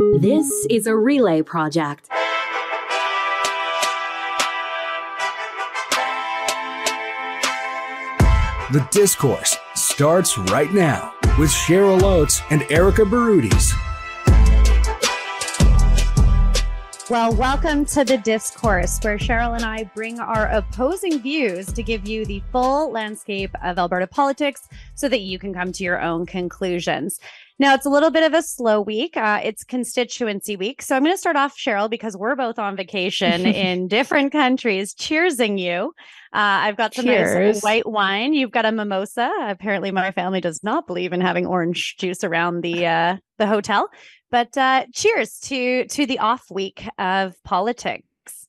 [0.00, 2.08] This is a relay project.
[8.72, 13.72] The discourse starts right now with Cheryl Oates and Erika Barootes.
[17.10, 22.08] Well, welcome to the discourse where Cheryl and I bring our opposing views to give
[22.08, 26.24] you the full landscape of Alberta politics so that you can come to your own
[26.24, 27.20] conclusions.
[27.56, 29.16] Now, it's a little bit of a slow week.
[29.16, 30.82] Uh, it's constituency week.
[30.82, 34.92] So I'm going to start off, Cheryl, because we're both on vacation in different countries,
[34.92, 35.92] cheersing you.
[36.32, 38.34] Uh, I've got some nice white wine.
[38.34, 39.30] You've got a mimosa.
[39.42, 43.88] Apparently, my family does not believe in having orange juice around the uh, the hotel.
[44.32, 48.48] But uh, cheers to to the off week of politics.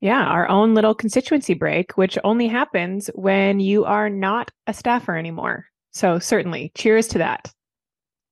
[0.00, 5.16] Yeah, our own little constituency break, which only happens when you are not a staffer
[5.16, 5.66] anymore.
[5.92, 7.52] So, certainly, cheers to that.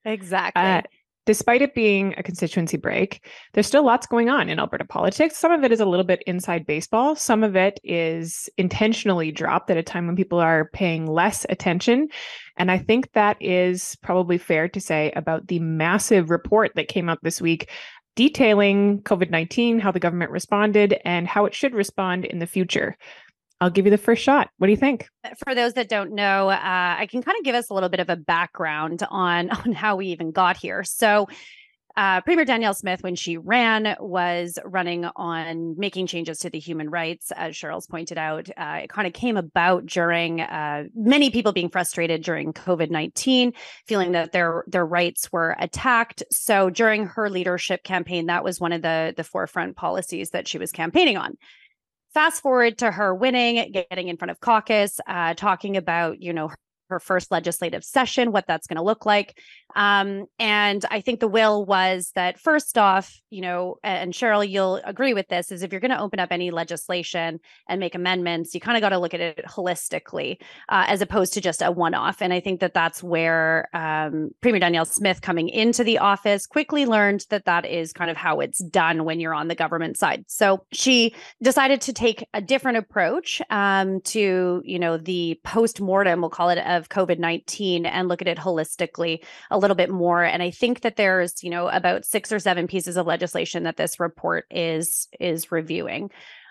[0.08, 0.62] Exactly.
[0.62, 0.82] Uh,
[1.26, 5.36] despite it being a constituency break, there's still lots going on in Alberta politics.
[5.36, 9.70] Some of it is a little bit inside baseball, some of it is intentionally dropped
[9.70, 12.08] at a time when people are paying less attention.
[12.56, 17.11] And I think that is probably fair to say about the massive report that came
[17.11, 17.70] out this week
[18.16, 22.96] detailing COVID 19, how the government responded, and how it should respond in the future.
[23.61, 24.51] I'll give you the first shot.
[24.59, 25.09] What do you think?
[25.45, 26.56] For those that don't know, uh,
[26.98, 29.97] I can kind of give us a little bit of a background on on how
[29.97, 30.84] we even got here.
[30.84, 31.27] So,
[31.97, 36.89] uh, Premier Danielle Smith, when she ran, was running on making changes to the human
[36.89, 38.48] rights, as Cheryl's pointed out.
[38.56, 43.53] Uh, it kind of came about during uh, many people being frustrated during COVID nineteen,
[43.86, 46.23] feeling that their their rights were attacked.
[46.31, 50.59] So during her leadership campaign, that was one of the the forefront policies that she
[50.59, 51.36] was campaigning on
[52.19, 56.50] fast forward to her winning, getting in front of caucus, uh, talking about, you know,
[56.91, 59.38] her first legislative session, what that's going to look like.
[59.77, 64.77] Um, and I think the will was that first off, you know, and Cheryl, you'll
[64.84, 68.55] agree with this, is if you're going to open up any legislation and make amendments,
[68.55, 71.70] you kind of got to look at it holistically uh, as opposed to just a
[71.70, 72.23] one off.
[72.23, 76.86] And I think that that's where um, Premier Danielle Smith coming into the office quickly
[76.86, 80.24] learned that that is kind of how it's done when you're on the government side.
[80.29, 86.20] So she decided to take a different approach um, to, you know, the post mortem,
[86.20, 90.23] we'll call it, of COVID 19 and look at it holistically a little bit more.
[90.23, 93.77] And I think that there's, you know, about six or seven pieces of legislation that
[93.77, 96.11] this report is is reviewing.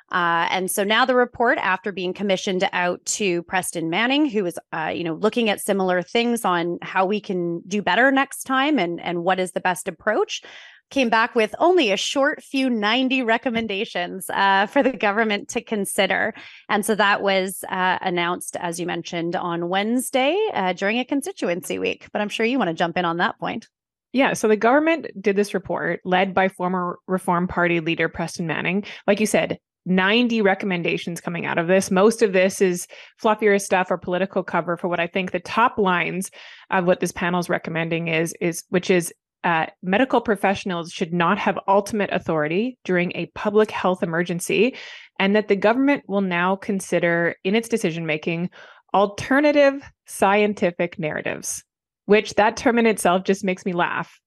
[0.10, 4.58] Uh, and so now the report, after being commissioned out to Preston Manning, who is,
[4.72, 8.80] uh, you know, looking at similar things on how we can do better next time
[8.80, 10.44] and and what is the best approach,
[10.90, 16.34] came back with only a short few 90 recommendations uh, for the government to consider.
[16.70, 21.80] And so that was uh, announced, as you mentioned, on Wednesday uh, during a constituency
[21.80, 22.08] week.
[22.12, 23.68] But I'm sure you want to jump in on that point.
[24.14, 28.86] Yeah, so the government did this report led by former Reform Party leader Preston Manning.
[29.06, 31.90] Like you said, 90 recommendations coming out of this.
[31.90, 32.88] Most of this is
[33.22, 36.30] fluffier stuff or political cover for what I think the top lines
[36.70, 41.38] of what this panel is recommending is is which is uh, medical professionals should not
[41.38, 44.76] have ultimate authority during a public health emergency,
[45.20, 48.50] and that the government will now consider in its decision making
[48.94, 51.64] alternative scientific narratives,
[52.06, 54.20] which that term in itself just makes me laugh.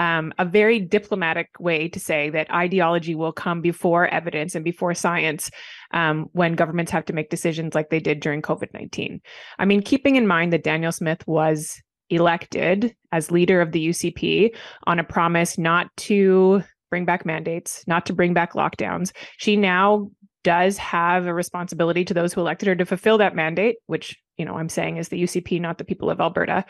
[0.00, 4.94] Um, a very diplomatic way to say that ideology will come before evidence and before
[4.94, 5.50] science
[5.92, 9.20] um, when governments have to make decisions like they did during COVID 19.
[9.58, 14.54] I mean, keeping in mind that Danielle Smith was elected as leader of the UCP
[14.86, 19.12] on a promise not to bring back mandates, not to bring back lockdowns.
[19.36, 20.10] She now
[20.44, 24.44] does have a responsibility to those who elected her to fulfill that mandate, which, you
[24.44, 26.64] know, I'm saying is the UCP, not the people of Alberta,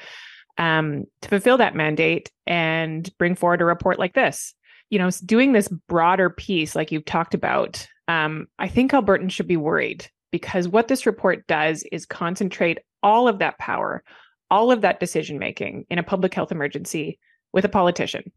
[0.56, 4.54] um, to fulfill that mandate and bring forward a report like this.
[4.90, 9.46] You know, doing this broader piece, like you've talked about, um, I think Albertans should
[9.46, 14.02] be worried because what this report does is concentrate all of that power
[14.50, 17.18] all of that decision making in a public health emergency
[17.52, 18.32] with a politician.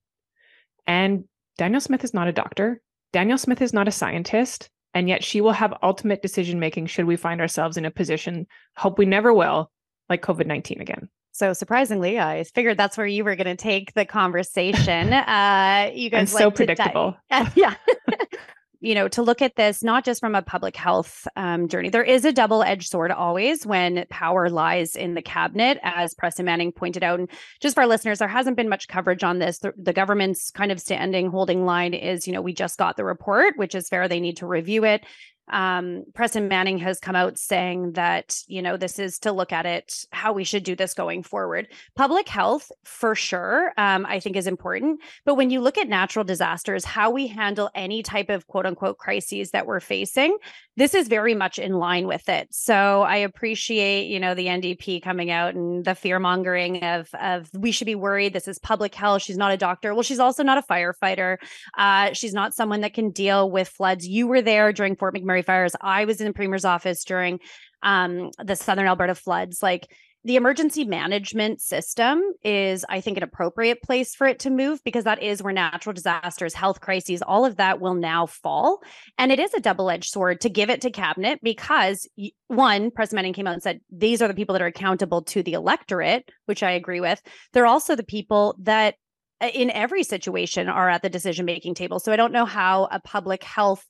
[0.87, 1.25] And
[1.57, 2.81] Danielle Smith is not a doctor.
[3.13, 4.69] Danielle Smith is not a scientist.
[4.93, 8.45] And yet she will have ultimate decision making should we find ourselves in a position,
[8.75, 9.71] hope we never will,
[10.09, 11.09] like COVID 19 again.
[11.31, 15.13] So surprisingly, I figured that's where you were going to take the conversation.
[15.31, 17.15] Uh, you guys and so like to di- predictable.
[17.55, 17.75] yeah.
[18.81, 21.89] you know, to look at this not just from a public health um, journey.
[21.89, 26.45] There is a double edged sword always when power lies in the cabinet, as Preston
[26.45, 27.19] Manning pointed out.
[27.19, 27.29] And
[27.61, 29.59] just for our listeners, there hasn't been much coverage on this.
[29.59, 33.05] The, the government's kind of standing holding line is, you know, we just got the
[33.05, 34.07] report, which is fair.
[34.07, 35.05] They need to review it.
[35.49, 39.65] Um, Preston Manning has come out saying that, you know, this is to look at
[39.65, 41.67] it how we should do this going forward.
[41.95, 45.01] Public health, for sure, um, I think is important.
[45.25, 48.97] But when you look at natural disasters, how we handle any type of quote unquote
[48.97, 50.37] crises that we're facing,
[50.77, 52.47] this is very much in line with it.
[52.53, 57.49] So I appreciate, you know, the NDP coming out and the fear mongering of, of
[57.53, 58.33] we should be worried.
[58.33, 59.21] This is public health.
[59.21, 59.93] She's not a doctor.
[59.93, 61.37] Well, she's also not a firefighter.
[61.77, 64.07] Uh, she's not someone that can deal with floods.
[64.07, 65.73] You were there during Fort McMurray fires.
[65.79, 67.39] I was in the premier's office during
[67.81, 69.63] um, the Southern Alberta floods.
[69.63, 69.87] Like
[70.23, 75.05] the emergency management system is, I think, an appropriate place for it to move because
[75.05, 78.83] that is where natural disasters, health crises, all of that will now fall.
[79.17, 82.07] And it is a double edged sword to give it to cabinet because,
[82.47, 85.41] one, Preston Manning came out and said these are the people that are accountable to
[85.41, 87.19] the electorate, which I agree with.
[87.53, 88.95] They're also the people that
[89.41, 91.99] uh, in every situation are at the decision making table.
[91.99, 93.83] So I don't know how a public health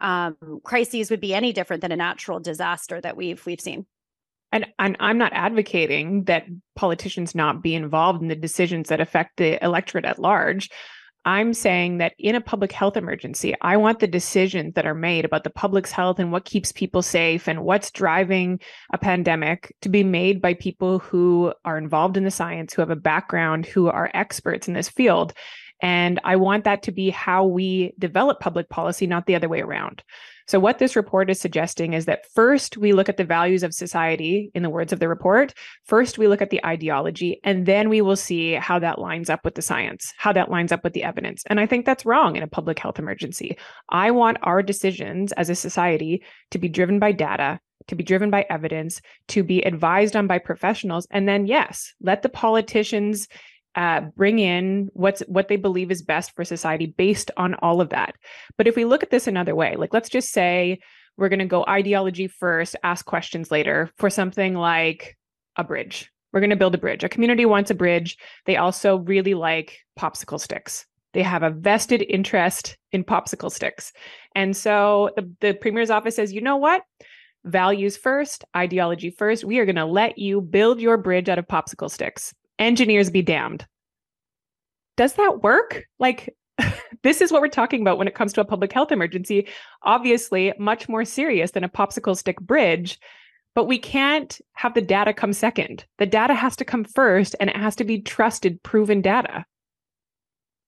[0.00, 3.86] um, crises would be any different than a natural disaster that we've we've seen.
[4.52, 9.36] And, and I'm not advocating that politicians not be involved in the decisions that affect
[9.36, 10.70] the electorate at large.
[11.24, 15.26] I'm saying that in a public health emergency, I want the decisions that are made
[15.26, 18.58] about the public's health and what keeps people safe and what's driving
[18.92, 22.90] a pandemic to be made by people who are involved in the science, who have
[22.90, 25.34] a background, who are experts in this field.
[25.82, 29.60] And I want that to be how we develop public policy, not the other way
[29.60, 30.02] around.
[30.50, 33.72] So, what this report is suggesting is that first we look at the values of
[33.72, 35.54] society, in the words of the report.
[35.84, 39.44] First, we look at the ideology, and then we will see how that lines up
[39.44, 41.44] with the science, how that lines up with the evidence.
[41.46, 43.56] And I think that's wrong in a public health emergency.
[43.90, 48.30] I want our decisions as a society to be driven by data, to be driven
[48.30, 51.06] by evidence, to be advised on by professionals.
[51.10, 53.28] And then, yes, let the politicians
[53.76, 57.90] uh, bring in what's what they believe is best for society based on all of
[57.90, 58.14] that.
[58.56, 60.80] But if we look at this another way, like let's just say
[61.16, 65.16] we're going to go ideology first, ask questions later for something like
[65.56, 66.10] a bridge.
[66.32, 67.04] We're going to build a bridge.
[67.04, 68.16] A community wants a bridge.
[68.46, 70.86] They also really like popsicle sticks.
[71.12, 73.92] They have a vested interest in popsicle sticks.
[74.34, 76.82] And so the, the premier's office says, you know what?
[77.44, 79.44] Values first, ideology first.
[79.44, 83.22] We are going to let you build your bridge out of popsicle sticks engineers be
[83.22, 83.66] damned.
[84.96, 85.84] Does that work?
[85.98, 86.34] Like,
[87.02, 89.48] this is what we're talking about when it comes to a public health emergency.
[89.82, 92.98] Obviously, much more serious than a popsicle stick bridge,
[93.54, 95.84] but we can't have the data come second.
[95.98, 99.44] The data has to come first, and it has to be trusted, proven data.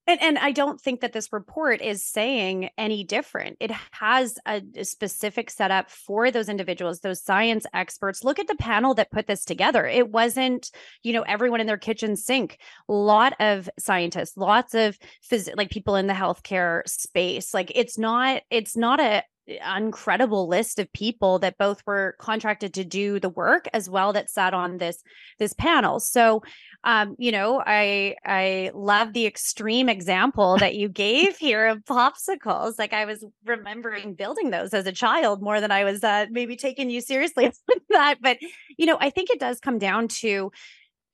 [0.06, 3.56] And, and I don't think that this report is saying any different.
[3.60, 8.25] It has a, specific setup for those individuals, those science experts.
[8.25, 9.87] Look at the panel that put this together.
[9.87, 10.70] It wasn't,
[11.02, 12.58] you know, everyone in their kitchen sink.
[12.88, 14.99] A lot of scientists, lots of
[15.31, 17.55] phys- like people in the healthcare space.
[17.55, 22.85] Like it's not, it's not a uncredible list of people that both were contracted to
[22.85, 25.03] do the work as well that sat on this
[25.39, 26.00] this panel.
[26.00, 26.43] So
[26.85, 32.79] um you know i i love the extreme example that you gave here of popsicles.
[32.79, 36.56] Like i was remembering building those as a child more than i was uh, maybe
[36.56, 38.17] taking you seriously with that.
[38.21, 38.39] But
[38.79, 40.53] you know i think it does come down to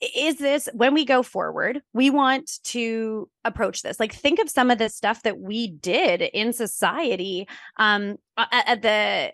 [0.01, 3.99] is this when we go forward we want to approach this.
[3.99, 8.83] Like think of some of the stuff that we did in society um at, at
[8.83, 8.89] the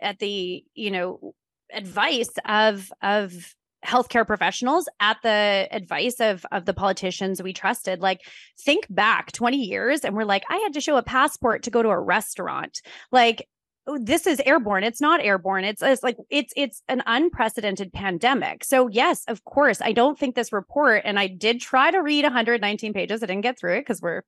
[0.04, 1.34] at the you know
[1.72, 8.00] advice of of healthcare professionals at the advice of of the politicians we trusted.
[8.00, 8.20] Like
[8.58, 11.82] think back 20 years and we're like i had to show a passport to go
[11.82, 12.80] to a restaurant.
[13.12, 13.46] Like
[13.86, 18.64] Oh, this is airborne it's not airborne it's, it's like it's it's an unprecedented pandemic.
[18.64, 22.24] So yes of course i don't think this report and i did try to read
[22.24, 24.22] 119 pages i didn't get through it because we're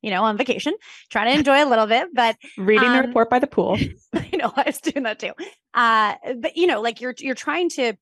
[0.00, 0.74] you know on vacation
[1.10, 3.76] trying to enjoy a little bit but reading um, the report by the pool.
[4.32, 5.32] You know i was doing that too.
[5.74, 7.94] Uh but you know like you're you're trying to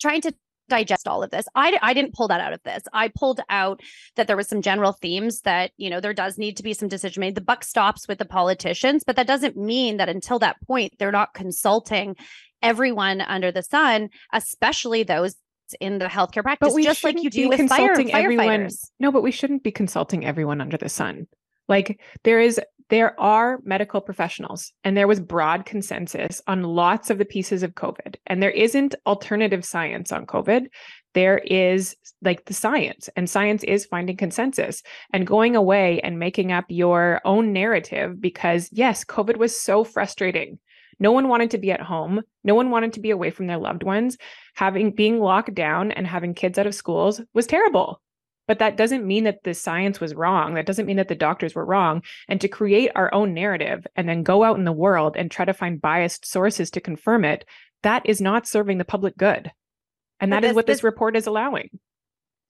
[0.00, 0.34] trying to
[0.68, 1.46] digest all of this.
[1.54, 2.82] I, I didn't pull that out of this.
[2.92, 3.80] I pulled out
[4.16, 6.88] that there was some general themes that, you know, there does need to be some
[6.88, 7.34] decision made.
[7.34, 11.12] The buck stops with the politicians, but that doesn't mean that until that point, they're
[11.12, 12.16] not consulting
[12.62, 15.36] everyone under the sun, especially those
[15.80, 18.68] in the healthcare practice, we just like you do with fire, everyone.
[19.00, 21.26] No, but we shouldn't be consulting everyone under the sun.
[21.68, 27.18] Like there is there are medical professionals and there was broad consensus on lots of
[27.18, 28.16] the pieces of COVID.
[28.26, 30.66] And there isn't alternative science on COVID.
[31.14, 34.82] There is like the science, and science is finding consensus
[35.14, 40.58] and going away and making up your own narrative because, yes, COVID was so frustrating.
[40.98, 42.20] No one wanted to be at home.
[42.44, 44.18] No one wanted to be away from their loved ones.
[44.54, 48.00] Having being locked down and having kids out of schools was terrible.
[48.46, 50.54] But that doesn't mean that the science was wrong.
[50.54, 52.02] That doesn't mean that the doctors were wrong.
[52.28, 55.44] And to create our own narrative and then go out in the world and try
[55.44, 57.44] to find biased sources to confirm it,
[57.82, 59.50] that is not serving the public good.
[60.20, 61.70] And that is this, what this, this report is allowing.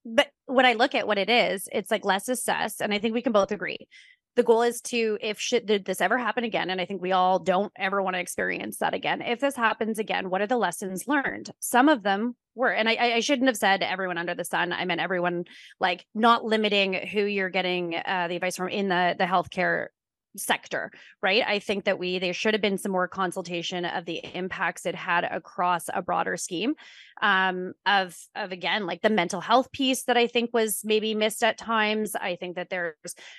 [0.05, 3.15] But when I look at what it is, it's like let's assess, and I think
[3.15, 3.89] we can both agree
[4.37, 7.13] the goal is to if shit did this ever happen again and i think we
[7.13, 10.57] all don't ever want to experience that again if this happens again what are the
[10.57, 14.45] lessons learned some of them were and i i shouldn't have said everyone under the
[14.45, 14.73] sun.
[14.73, 15.45] I meant everyone
[15.79, 19.89] like not limiting who you're getting uh, the advice from in the the healthcare
[20.37, 20.91] sector,
[21.23, 21.43] right?
[21.47, 24.95] I think that we there should have been some more consultation of the impacts it
[24.95, 26.75] had across a broader scheme
[27.23, 31.43] um, of of again like the mental health piece that I think was maybe missed
[31.43, 32.15] at times.
[32.15, 32.95] I think that there's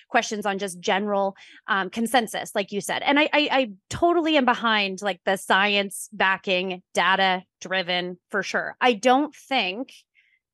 [0.10, 1.36] questions on just general
[1.68, 6.10] um, consensus, like you said, and I, I I totally am behind like the science
[6.12, 8.75] backing, data driven for sure.
[8.82, 9.94] I don't think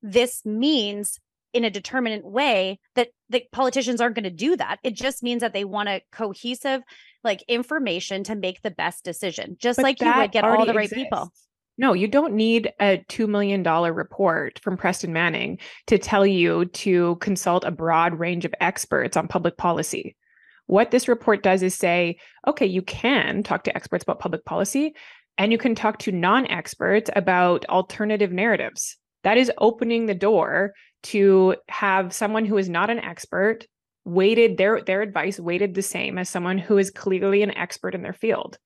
[0.02, 1.18] this means
[1.54, 4.78] in a determinate way that the politicians aren't going to do that.
[4.82, 6.82] It just means that they want a cohesive
[7.22, 10.74] like information to make the best decision, just but like you would get all the
[10.74, 11.04] right exists.
[11.04, 11.32] people.
[11.76, 17.16] No, you don't need a $2 million report from Preston Manning to tell you to
[17.16, 20.16] consult a broad range of experts on public policy.
[20.66, 24.94] What this report does is say, okay, you can talk to experts about public policy
[25.36, 28.96] and you can talk to non experts about alternative narratives.
[29.24, 33.66] That is opening the door to have someone who is not an expert
[34.04, 38.02] weighted their their advice weighted the same as someone who is clearly an expert in
[38.02, 38.58] their field.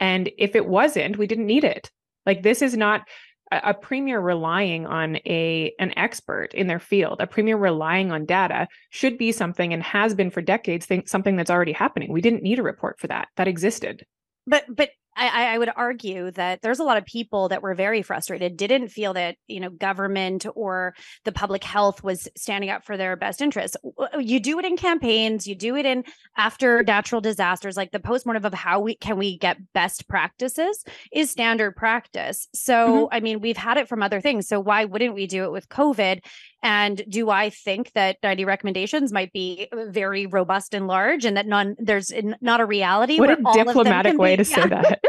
[0.00, 1.90] And if it wasn't, we didn't need it.
[2.24, 3.02] Like this is not
[3.50, 8.24] a, a premier relying on a an expert in their field, a premier relying on
[8.24, 12.12] data should be something and has been for decades think something that's already happening.
[12.12, 13.28] We didn't need a report for that.
[13.36, 14.06] That existed.
[14.46, 18.02] But but I, I, would argue that there's a lot of people that were very
[18.02, 20.94] frustrated, didn't feel that you know government or
[21.24, 23.76] the public health was standing up for their best interests.
[24.18, 26.04] You do it in campaigns, you do it in
[26.36, 31.30] after natural disasters, like the postmortem of how we can we get best practices is
[31.30, 32.48] standard practice.
[32.54, 33.14] So mm-hmm.
[33.14, 34.46] I mean, we've had it from other things.
[34.46, 36.20] So why wouldn't we do it with COVID?
[36.62, 41.46] And do I think that 90 recommendations might be very robust and large and that
[41.46, 43.18] none there's not a reality?
[43.18, 44.62] What a diplomatic way be, to yeah.
[44.62, 45.00] say that.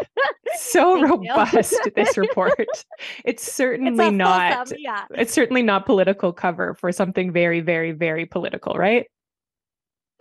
[0.71, 2.55] so robust this report.
[3.25, 5.05] It's certainly it's not yeah.
[5.11, 9.05] it's certainly not political cover for something very, very, very political, right?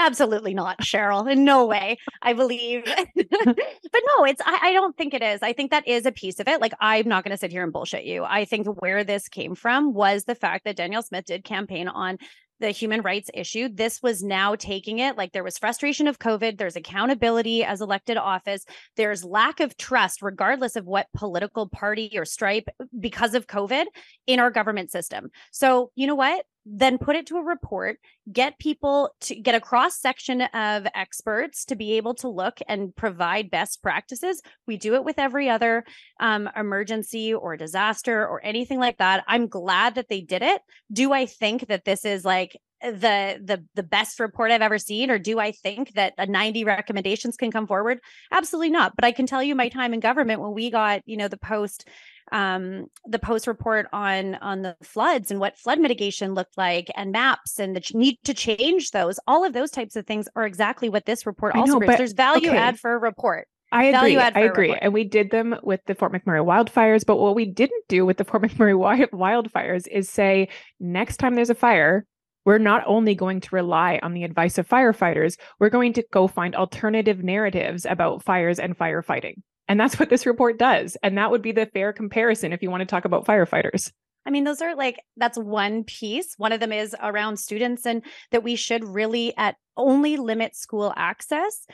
[0.01, 1.31] Absolutely not, Cheryl.
[1.31, 1.99] In no way.
[2.23, 2.85] I believe.
[2.85, 5.43] but no, it's I, I, don't think it is.
[5.43, 6.61] I think that is a piece of it.
[6.61, 8.23] Like I'm not gonna sit here and bullshit you.
[8.25, 12.19] I think where this came from was the fact that Danielle Smith did campaign on
[12.61, 13.69] the human rights issue.
[13.73, 18.17] This was now taking it like there was frustration of COVID, there's accountability as elected
[18.17, 18.65] office,
[18.97, 23.85] there's lack of trust, regardless of what political party or stripe, because of COVID
[24.27, 25.31] in our government system.
[25.51, 26.45] So, you know what?
[26.71, 27.99] Then put it to a report,
[28.31, 32.95] get people to get a cross section of experts to be able to look and
[32.95, 34.43] provide best practices.
[34.67, 35.85] We do it with every other
[36.21, 39.25] um, emergency or disaster or anything like that.
[39.27, 40.61] I'm glad that they did it.
[40.93, 45.11] Do I think that this is like the the the best report I've ever seen
[45.11, 47.99] or do I think that a 90 recommendations can come forward
[48.31, 51.17] absolutely not but I can tell you my time in government when we got you
[51.17, 51.89] know the post
[52.33, 57.13] um, the post report on on the floods and what flood mitigation looked like and
[57.13, 60.47] maps and the ch- need to change those all of those types of things are
[60.47, 61.99] exactly what this report also know, brings.
[61.99, 62.59] there's value okay.
[62.59, 64.17] add for a report I agree.
[64.17, 64.75] I agree.
[64.75, 67.05] And we did them with the Fort McMurray wildfires.
[67.05, 68.75] But what we didn't do with the Fort McMurray
[69.11, 70.49] wildfires is say,
[70.81, 72.07] next time there's a fire,
[72.47, 76.27] we're not only going to rely on the advice of firefighters, we're going to go
[76.27, 79.43] find alternative narratives about fires and firefighting.
[79.69, 80.97] And that's what this report does.
[81.03, 83.93] And that would be the fair comparison if you want to talk about firefighters.
[84.27, 86.35] I mean, those are like, that's one piece.
[86.37, 90.93] One of them is around students and that we should really at only limit school
[90.97, 91.67] access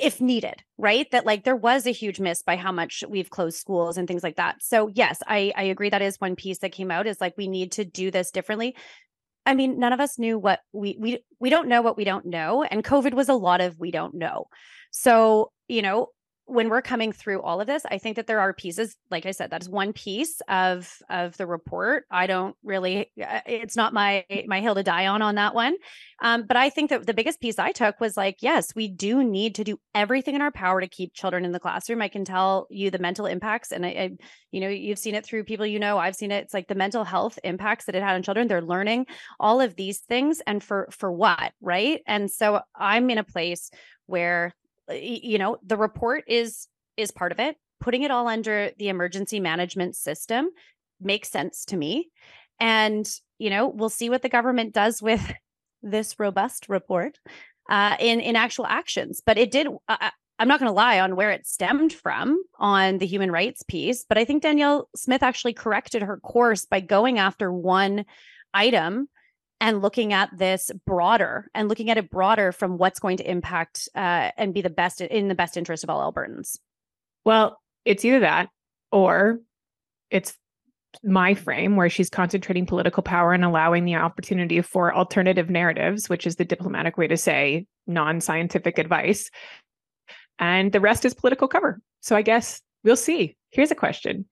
[0.00, 1.10] if needed, right?
[1.10, 4.22] That like there was a huge miss by how much we've closed schools and things
[4.22, 4.56] like that.
[4.62, 7.48] So yes, I I agree that is one piece that came out is like we
[7.48, 8.76] need to do this differently.
[9.44, 12.26] I mean, none of us knew what we we we don't know what we don't
[12.26, 14.44] know and COVID was a lot of we don't know.
[14.90, 16.08] So, you know,
[16.46, 19.30] when we're coming through all of this i think that there are pieces like i
[19.30, 22.04] said that is one piece of of the report.
[22.10, 25.76] I don't really uh, it's not my my hill to die on on that one.
[26.20, 29.22] Um, but i think that the biggest piece i took was like yes we do
[29.22, 32.02] need to do everything in our power to keep children in the classroom.
[32.02, 34.10] I can tell you the mental impacts and I, I
[34.50, 35.98] you know you've seen it through people you know.
[35.98, 38.48] I've seen it it's like the mental health impacts that it had on children.
[38.48, 39.06] They're learning
[39.38, 42.00] all of these things and for for what right?
[42.06, 43.70] And so i'm in a place
[44.06, 44.52] where
[44.92, 49.40] you know the report is is part of it putting it all under the emergency
[49.40, 50.50] management system
[51.00, 52.10] makes sense to me
[52.60, 55.32] And, you know, we'll see what the government does with
[55.82, 57.18] this robust report
[57.68, 59.20] uh, in in actual actions.
[59.24, 59.66] But it did.
[59.88, 63.62] Uh, I'm not going to lie on where it stemmed from on the human rights
[63.62, 68.04] piece, but I think Danielle Smith actually corrected her course by going after one
[68.54, 69.08] item
[69.62, 73.88] and looking at this broader and looking at it broader from what's going to impact
[73.94, 76.58] uh, and be the best in the best interest of all Albertans.
[77.24, 78.48] Well, it's either that
[78.90, 79.38] or
[80.10, 80.34] it's
[81.04, 86.26] my frame where she's concentrating political power and allowing the opportunity for alternative narratives, which
[86.26, 89.30] is the diplomatic way to say non scientific advice.
[90.40, 91.80] And the rest is political cover.
[92.00, 93.36] So I guess we'll see.
[93.50, 94.24] Here's a question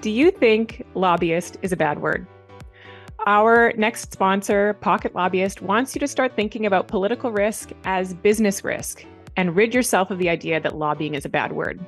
[0.00, 2.26] Do you think lobbyist is a bad word?
[3.26, 8.64] Our next sponsor, Pocket Lobbyist, wants you to start thinking about political risk as business
[8.64, 9.04] risk
[9.36, 11.78] and rid yourself of the idea that lobbying is a bad word.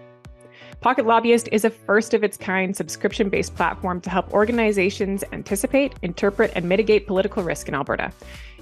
[0.80, 5.94] Pocket Lobbyist is a first of its kind subscription based platform to help organizations anticipate,
[6.02, 8.12] interpret, and mitigate political risk in Alberta.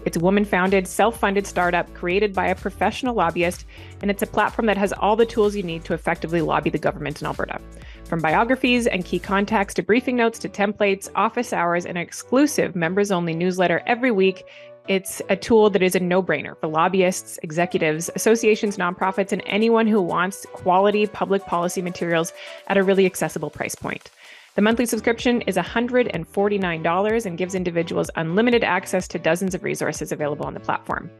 [0.05, 3.65] It's a woman founded, self funded startup created by a professional lobbyist,
[4.01, 6.79] and it's a platform that has all the tools you need to effectively lobby the
[6.79, 7.61] government in Alberta.
[8.05, 12.75] From biographies and key contacts to briefing notes to templates, office hours, and an exclusive
[12.75, 14.45] members only newsletter every week,
[14.89, 19.87] it's a tool that is a no brainer for lobbyists, executives, associations, nonprofits, and anyone
[19.87, 22.33] who wants quality public policy materials
[22.67, 24.11] at a really accessible price point.
[24.55, 30.45] The monthly subscription is $149 and gives individuals unlimited access to dozens of resources available
[30.45, 31.11] on the platform.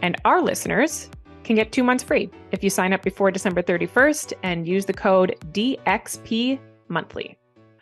[0.00, 1.08] And our listeners
[1.44, 4.92] can get two months free if you sign up before December 31st and use the
[4.92, 7.38] code DXP monthly.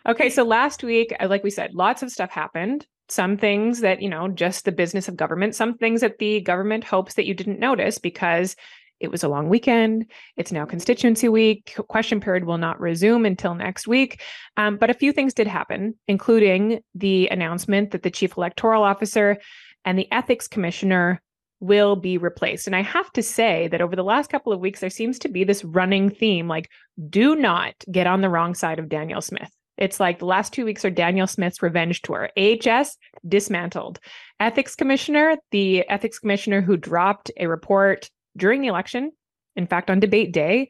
[0.07, 4.01] Okay, so last week, uh, like we said, lots of stuff happened some things that,
[4.01, 7.33] you know, just the business of government, some things that the government hopes that you
[7.33, 8.55] didn't notice because
[9.03, 10.09] it was a long weekend.
[10.37, 11.75] It's now constituency week.
[11.89, 14.21] Question period will not resume until next week.
[14.55, 19.37] Um, but a few things did happen, including the announcement that the chief electoral officer
[19.83, 21.21] and the ethics commissioner
[21.59, 22.65] will be replaced.
[22.65, 25.29] And I have to say that over the last couple of weeks, there seems to
[25.29, 26.69] be this running theme like,
[27.09, 29.51] do not get on the wrong side of Danielle Smith.
[29.77, 32.29] It's like the last two weeks are Danielle Smith's revenge tour.
[32.37, 33.99] AHS dismantled.
[34.39, 39.11] Ethics Commissioner, the ethics commissioner who dropped a report during the election,
[39.55, 40.69] in fact, on debate day,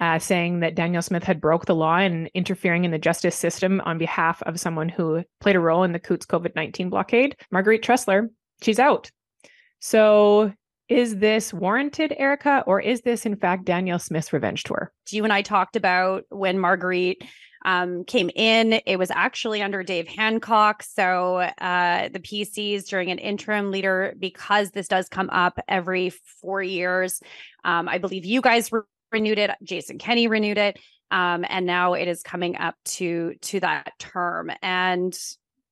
[0.00, 3.80] uh, saying that Danielle Smith had broke the law and interfering in the justice system
[3.84, 7.36] on behalf of someone who played a role in the Coutts COVID 19 blockade.
[7.50, 8.28] Marguerite Trussler,
[8.62, 9.10] she's out.
[9.80, 10.52] So
[10.88, 14.92] is this warranted, Erika, or is this in fact Danielle Smith's revenge tour?
[15.10, 17.22] You and I talked about when Marguerite
[17.64, 18.80] um, came in.
[18.86, 20.82] It was actually under Dave Hancock.
[20.82, 26.62] So uh, the PCs during an interim leader, because this does come up every four
[26.62, 27.20] years.
[27.64, 29.50] Um, I believe you guys re- renewed it.
[29.62, 30.78] Jason Kenney renewed it.
[31.10, 34.50] Um, and now it is coming up to to that term.
[34.62, 35.16] And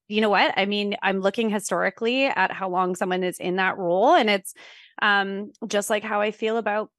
[0.09, 0.53] you know what?
[0.57, 4.55] I mean, I'm looking historically at how long someone is in that role, and it's
[5.01, 6.91] um, just like how I feel about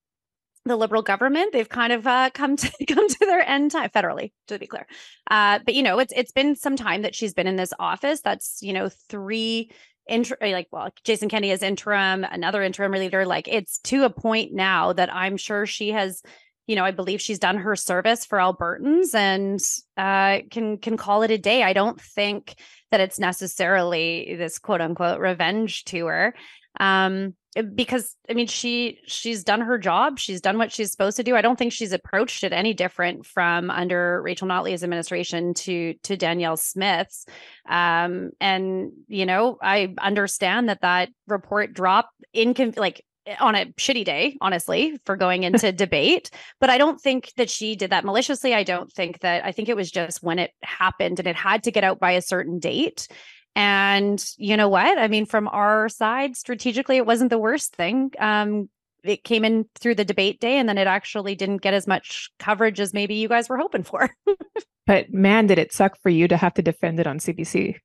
[0.65, 4.31] the liberal government they've kind of uh, come to come to their end time federally
[4.47, 4.87] to be clear.
[5.29, 8.21] Uh, but you know it's it's been some time that she's been in this office
[8.21, 9.71] that's you know three
[10.05, 14.51] inter- like well jason kenney is interim another interim leader like it's to a point
[14.51, 16.21] now that i'm sure she has
[16.67, 19.61] you know i believe she's done her service for albertans and
[19.95, 21.63] uh, can can call it a day.
[21.63, 22.55] I don't think
[22.91, 26.33] that it's necessarily this quote unquote revenge tour
[26.79, 30.17] um Eh, because i mean she she's done her job.
[30.19, 31.35] She's done what she's supposed to do.
[31.35, 36.17] I don't think she's approached it any different from under rachel notley's administration to to
[36.17, 37.25] danielle smith's.
[37.67, 43.65] Um and you know i understand that that report dropped in like eh, on a
[43.73, 46.31] shitty day honestly for going into debate.
[46.59, 48.53] But i don't think that she did that maliciously.
[48.53, 51.63] I don't think that i think it was just when it happened and it had
[51.63, 53.07] to get out by a certain date
[53.55, 54.97] and you know what?
[54.97, 58.11] I mean, from our side, strategically, it wasn't the worst thing.
[58.19, 58.69] Um,
[59.03, 62.31] it came in through the debate day, and then it actually didn't get as much
[62.39, 64.09] coverage as maybe you guys were hoping for.
[64.87, 67.75] but man, did it suck for you to have to defend it on CBC.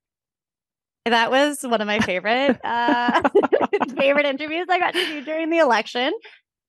[1.05, 3.29] That was one of my favorite uh,
[3.97, 6.13] favorite interviews I got to do during the election.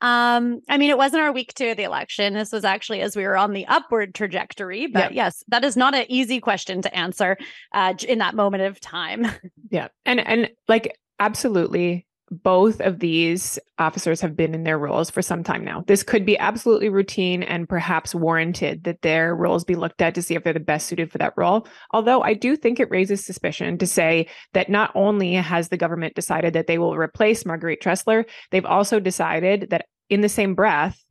[0.00, 2.34] Um, I mean, it wasn't our week two of the election.
[2.34, 4.86] This was actually as we were on the upward trajectory.
[4.86, 5.24] But yeah.
[5.24, 7.36] yes, that is not an easy question to answer
[7.72, 9.26] uh, in that moment of time.
[9.70, 15.20] Yeah, and and like absolutely, both of these officers have been in their roles for
[15.20, 15.82] some time now.
[15.86, 20.22] This could be absolutely routine and perhaps warranted that their roles be looked at to
[20.22, 21.66] see if they're the best suited for that role.
[21.90, 26.14] Although I do think it raises suspicion to say that not only has the government
[26.14, 31.02] decided that they will replace Marguerite Trussler, they've also decided that in the same breath,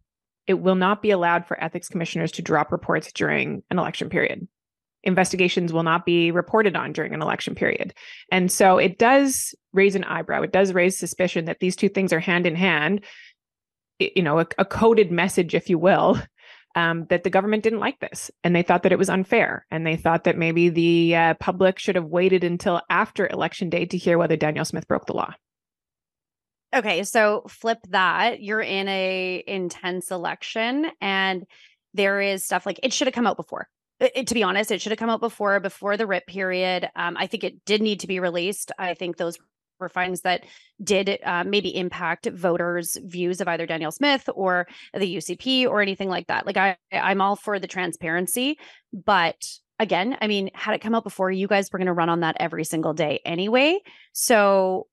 [0.48, 4.48] it will not be allowed for ethics commissioners to drop reports during an election period.
[5.04, 7.94] Investigations will not be reported on during an election period.
[8.32, 10.42] And so it does raise an eyebrow.
[10.42, 13.06] It does raise suspicion that these two things are hand in hand,
[14.00, 16.20] you know, a, a coded message, if you will.
[16.76, 19.66] Um, that the government didn't like this and they thought that it was unfair.
[19.72, 23.88] And they thought that maybe the uh, public should have waited until after election day
[23.88, 25.34] to hear whether Danielle Smith broke the law.
[26.74, 28.42] Okay, so flip that.
[28.42, 31.44] You're in a intense election and
[31.96, 33.68] there is stuff like it should have come out before.
[34.00, 36.90] It, to be honest, it should have come out before before the writ period.
[36.96, 38.72] Um, I think it did need to be released.
[38.80, 39.38] I think those
[39.80, 40.46] were findings that
[40.84, 46.10] did uh, maybe impact voters' views of either Danielle Smith or the UCP or anything
[46.10, 46.46] like that.
[46.46, 48.58] Like I, I'm all for the transparency,
[48.94, 49.48] but
[49.80, 52.20] again, I mean, had it come out before, you guys were going to run on
[52.20, 53.80] that every single day anyway.
[54.12, 54.88] So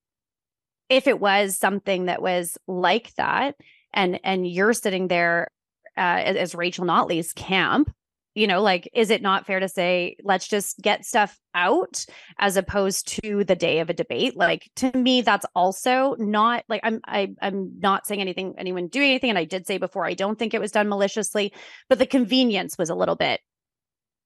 [0.88, 3.57] if it was something that was like that
[3.92, 5.49] and and you're sitting there
[5.97, 7.92] uh, as, as Rachel Notley's camp
[8.37, 12.05] you know like is it not fair to say let's just get stuff out
[12.38, 14.37] as opposed to the day of a debate?
[14.37, 19.11] Like to me that's also not like i'm I, i'm not saying anything anyone doing
[19.11, 21.53] anything and i did say before i don't think it was done maliciously
[21.88, 23.40] but the convenience was a little bit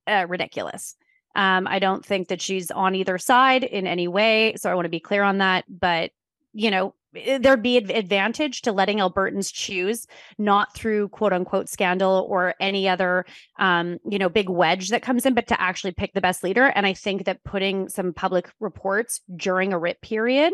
[0.07, 0.95] uh, ridiculous.
[1.35, 4.85] Um i don't think that she's on either side in any way so i want
[4.85, 6.11] to be clear on that but
[6.53, 12.25] you know there'd be an advantage to letting albertans choose not through quote unquote scandal
[12.29, 13.25] or any other
[13.59, 16.65] um, you know big wedge that comes in but to actually pick the best leader.
[16.65, 20.53] And i think that putting some public reports during a writ period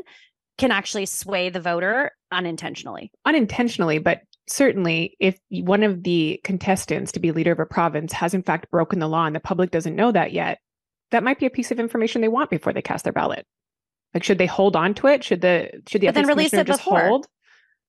[0.57, 3.11] can actually sway the voter unintentionally.
[3.25, 8.33] Unintentionally but certainly if one of the contestants to be leader of a province has
[8.33, 10.59] in fact broken the law and the public doesn't know that yet
[11.11, 13.45] that might be a piece of information they want before they cast their ballot
[14.13, 15.23] like, should they hold on to it?
[15.23, 17.01] Should the should the but then release it just before.
[17.01, 17.27] hold?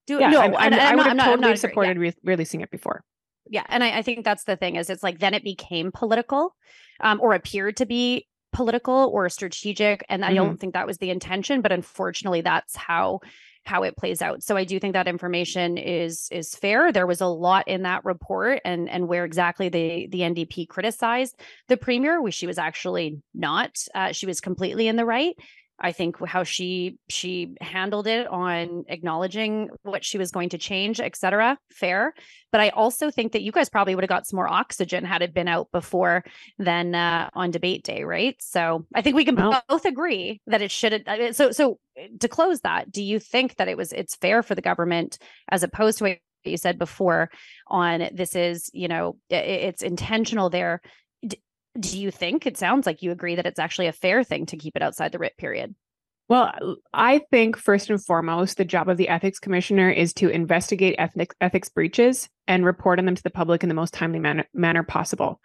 [0.06, 2.02] Do yeah, no, I'm, I'm, i would have not, totally supported yeah.
[2.02, 3.04] re- releasing it before.
[3.50, 6.54] Yeah, and I, I, think that's the thing is it's like then it became political,
[7.00, 10.30] um, or appeared to be political or strategic, and mm-hmm.
[10.30, 11.60] I don't think that was the intention.
[11.60, 13.20] But unfortunately, that's how
[13.68, 14.42] how it plays out.
[14.42, 16.90] So I do think that information is is fair.
[16.90, 21.38] There was a lot in that report and and where exactly the the NDP criticized
[21.68, 23.76] the premier, which she was actually not.
[23.94, 25.36] Uh, she was completely in the right.
[25.80, 31.00] I think how she she handled it on acknowledging what she was going to change,
[31.00, 32.14] et cetera, fair.
[32.50, 35.22] But I also think that you guys probably would have got some more oxygen had
[35.22, 36.24] it been out before
[36.58, 38.36] than uh, on debate day, right?
[38.40, 41.04] So I think we can well, both agree that it should.
[41.06, 41.78] have So so
[42.20, 45.18] to close that, do you think that it was it's fair for the government
[45.50, 47.30] as opposed to what you said before
[47.66, 50.80] on this is you know it, it's intentional there
[51.78, 54.56] do you think it sounds like you agree that it's actually a fair thing to
[54.56, 55.74] keep it outside the writ period?
[56.28, 60.96] Well, I think first and foremost, the job of the ethics commissioner is to investigate
[60.98, 64.20] ethnic, ethics breaches and report on them to the public in the most timely
[64.52, 65.40] manner possible.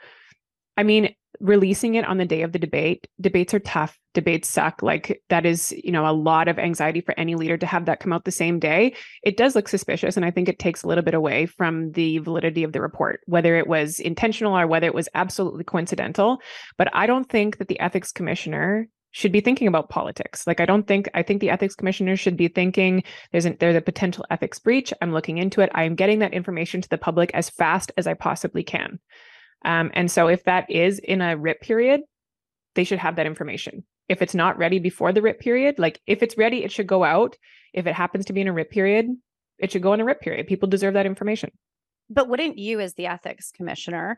[0.76, 4.00] I mean, releasing it on the day of the debate, debates are tough.
[4.14, 4.84] Debates suck.
[4.84, 8.00] Like that is, you know, a lot of anxiety for any leader to have that
[8.00, 8.94] come out the same day.
[9.24, 10.16] It does look suspicious.
[10.16, 13.22] And I think it takes a little bit away from the validity of the report,
[13.26, 16.40] whether it was intentional or whether it was absolutely coincidental.
[16.78, 20.46] But I don't think that the ethics commissioner should be thinking about politics.
[20.46, 23.76] Like I don't think I think the ethics commissioner should be thinking there's a there's
[23.76, 24.92] a potential ethics breach.
[25.02, 25.70] I'm looking into it.
[25.74, 29.00] I am getting that information to the public as fast as I possibly can.
[29.66, 32.02] Um, and so if that is in a writ period,
[32.76, 33.84] they should have that information.
[34.10, 37.04] If it's not ready before the writ period, like if it's ready, it should go
[37.04, 37.38] out.
[37.74, 39.08] If it happens to be in a writ period,
[39.58, 40.48] it should go in a writ period.
[40.48, 41.52] People deserve that information.
[42.10, 44.18] But wouldn't you, as the ethics commissioner,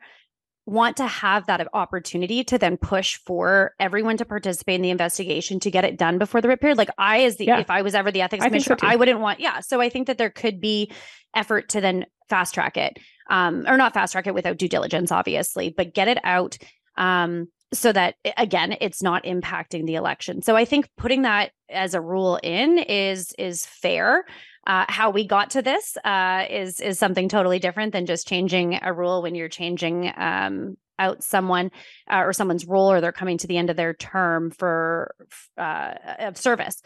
[0.65, 5.59] want to have that opportunity to then push for everyone to participate in the investigation
[5.59, 6.77] to get it done before the writ period?
[6.77, 7.59] Like I, as the yeah.
[7.59, 9.39] if I was ever the ethics I commissioner, so I wouldn't want.
[9.39, 10.91] Yeah, so I think that there could be
[11.35, 12.97] effort to then fast track it
[13.29, 16.57] um, or not fast track it without due diligence, obviously, but get it out
[16.97, 20.41] um, so that again, it's not impacting the election.
[20.41, 24.25] So I think putting that as a rule in is is fair.
[24.67, 28.79] Uh, how we got to this uh, is is something totally different than just changing
[28.81, 31.71] a rule when you're changing um, out someone
[32.09, 35.13] uh, or someone's role or they're coming to the end of their term for
[35.57, 36.81] uh, of service.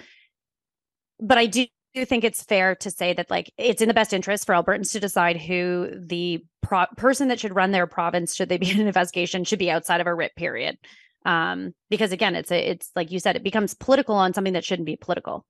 [1.19, 1.67] But I do
[2.05, 4.99] think it's fair to say that like it's in the best interest for Albertans to
[4.99, 8.87] decide who the pro- person that should run their province should they be in an
[8.87, 10.77] investigation should be outside of a writ period.
[11.25, 14.63] Um, because again, it's a, it's like you said, it becomes political on something that
[14.63, 15.45] shouldn't be political.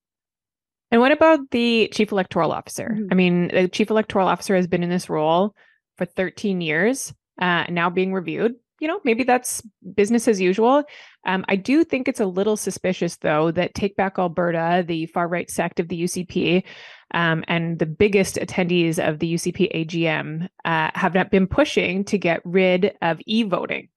[0.92, 2.96] And what about the chief electoral officer?
[2.96, 3.08] Mm-hmm.
[3.12, 5.56] I mean, the chief electoral officer has been in this role
[5.98, 9.62] for 13 years, uh, now being reviewed you know, maybe that's
[9.96, 10.84] business as usual.
[11.26, 15.28] Um, I do think it's a little suspicious, though, that Take Back Alberta, the far
[15.28, 16.64] right sect of the UCP,
[17.14, 22.18] um, and the biggest attendees of the UCP AGM uh, have not been pushing to
[22.18, 23.90] get rid of e voting.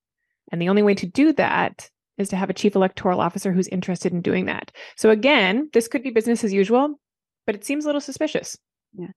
[0.51, 3.67] And the only way to do that is to have a chief electoral officer who's
[3.69, 4.71] interested in doing that.
[4.95, 6.99] So again, this could be business as usual,
[7.45, 8.57] but it seems a little suspicious.
[8.93, 9.07] Yeah.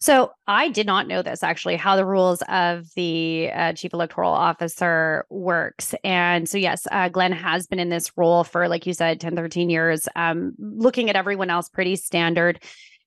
[0.00, 4.32] So I did not know this actually, how the rules of the uh, chief electoral
[4.32, 5.94] officer works.
[6.04, 9.34] And so, yes, uh, Glenn has been in this role for, like you said, 10,
[9.34, 12.62] 13 years, um, looking at everyone else pretty standard.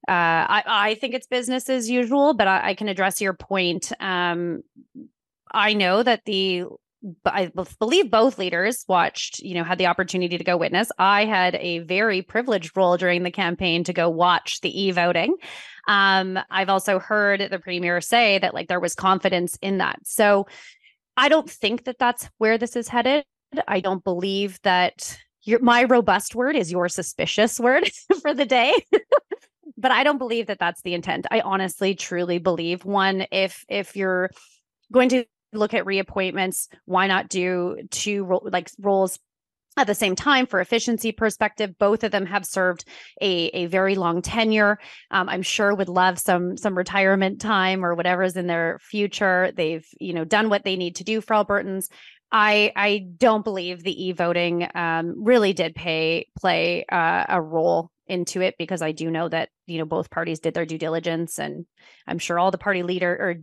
[0.08, 0.12] Uh,
[0.48, 3.92] I, I, think it's business as usual, but I, I can address your point.
[4.00, 4.62] Um,
[5.52, 6.64] I know that the
[7.26, 10.92] I believe both leaders watched, you know, had the opportunity to go witness.
[10.98, 15.36] I had a very privileged role during the campaign to go watch the e voting.
[15.88, 20.00] Um, I've also heard the premier say that like there was confidence in that.
[20.04, 20.48] So
[21.16, 23.24] I don't think that that's where this is headed.
[23.68, 27.90] I don't believe that your my robust word is your suspicious word
[28.22, 28.74] for the day.
[29.78, 31.26] but I don't believe that that's the intent.
[31.32, 34.30] I honestly truly believe one if if you're
[34.92, 39.20] going to look at reappointments why not do two ro- like roles
[39.78, 41.78] at the same time for efficiency perspective?
[41.78, 42.86] Both of them have served
[43.22, 44.80] a, a very long tenure.
[45.12, 49.52] Um, i'm sure would love some some retirement time or whatever's in their future.
[49.56, 51.88] They've you know done what they need to do for albertans.
[52.32, 58.42] I i don't believe the e-voting um, really did pay play uh, a role into
[58.42, 61.66] it because i do know that you know both parties did their due diligence and
[62.08, 63.36] i'm sure all the party leader or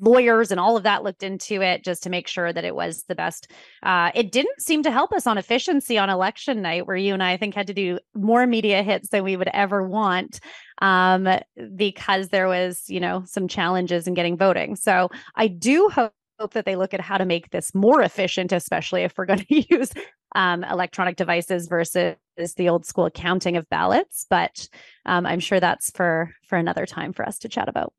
[0.00, 3.04] lawyers and all of that looked into it just to make sure that it was
[3.04, 3.50] the best.
[3.82, 7.22] Uh, it didn't seem to help us on efficiency on election night, where you and
[7.22, 10.40] I, I think had to do more media hits than we would ever want
[10.80, 11.28] um,
[11.76, 14.76] because there was, you know, some challenges in getting voting.
[14.76, 16.12] So I do hope
[16.52, 19.74] that they look at how to make this more efficient, especially if we're going to
[19.74, 19.92] use
[20.34, 22.16] um, electronic devices versus
[22.56, 24.26] the old school counting of ballots.
[24.28, 24.68] But
[25.06, 27.92] um, I'm sure that's for for another time for us to chat about.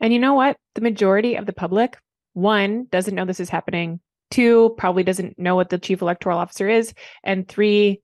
[0.00, 0.56] And you know what?
[0.74, 1.96] The majority of the public,
[2.34, 4.00] one, doesn't know this is happening.
[4.30, 6.92] Two, probably doesn't know what the chief electoral officer is.
[7.22, 8.00] And three,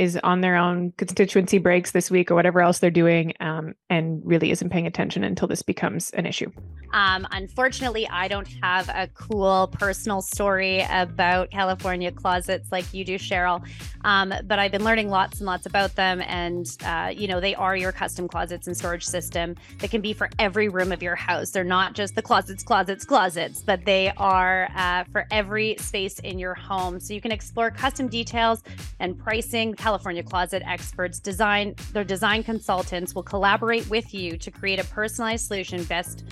[0.00, 4.22] is on their own constituency breaks this week or whatever else they're doing um, and
[4.24, 6.50] really isn't paying attention until this becomes an issue.
[6.92, 13.16] Um, unfortunately, I don't have a cool personal story about California closets like you do,
[13.16, 13.62] Cheryl.
[14.02, 16.22] Um, but I've been learning lots and lots about them.
[16.22, 20.14] And, uh, you know, they are your custom closets and storage system that can be
[20.14, 21.50] for every room of your house.
[21.50, 26.38] They're not just the closets, closets, closets, but they are uh, for every space in
[26.38, 26.98] your home.
[26.98, 28.62] So you can explore custom details
[28.98, 29.74] and pricing.
[29.90, 35.48] California Closet experts design their design consultants will collaborate with you to create a personalized
[35.48, 36.22] solution best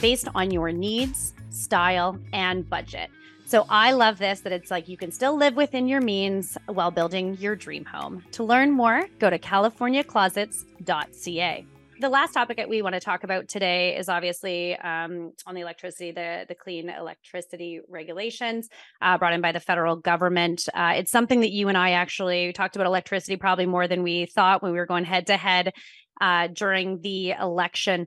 [0.00, 3.10] based on your needs, style, and budget.
[3.46, 6.92] So I love this that it's like you can still live within your means while
[6.92, 8.22] building your dream home.
[8.30, 11.66] To learn more, go to californiaclosets.ca
[12.00, 15.60] the last topic that we want to talk about today is obviously um, on the
[15.60, 18.68] electricity, the the clean electricity regulations
[19.02, 20.66] uh, brought in by the federal government.
[20.72, 24.26] Uh, it's something that you and I actually talked about electricity probably more than we
[24.26, 25.72] thought when we were going head to head
[26.20, 28.06] uh, during the election.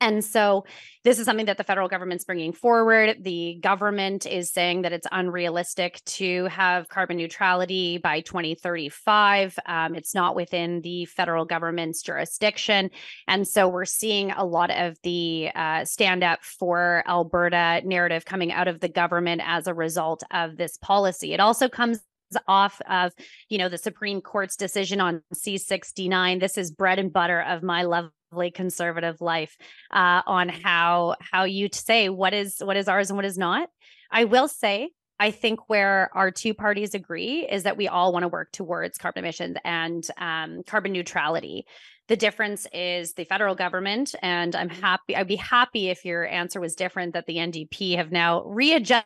[0.00, 0.64] And so
[1.04, 3.16] this is something that the federal government's bringing forward.
[3.22, 9.58] The government is saying that it's unrealistic to have carbon neutrality by 2035.
[9.64, 12.90] Um, it's not within the federal government's jurisdiction.
[13.26, 18.52] And so we're seeing a lot of the uh, stand up for Alberta narrative coming
[18.52, 21.32] out of the government as a result of this policy.
[21.32, 22.00] It also comes
[22.48, 23.12] off of
[23.48, 27.84] you know the supreme court's decision on c69 this is bread and butter of my
[27.84, 28.10] love
[28.54, 29.56] conservative life
[29.90, 33.68] uh, on how how you say what is what is ours and what is not.
[34.10, 38.24] I will say I think where our two parties agree is that we all want
[38.24, 41.66] to work towards carbon emissions and um, carbon neutrality.
[42.08, 45.16] The difference is the federal government, and I'm happy.
[45.16, 47.14] I'd be happy if your answer was different.
[47.14, 49.04] That the NDP have now readjusted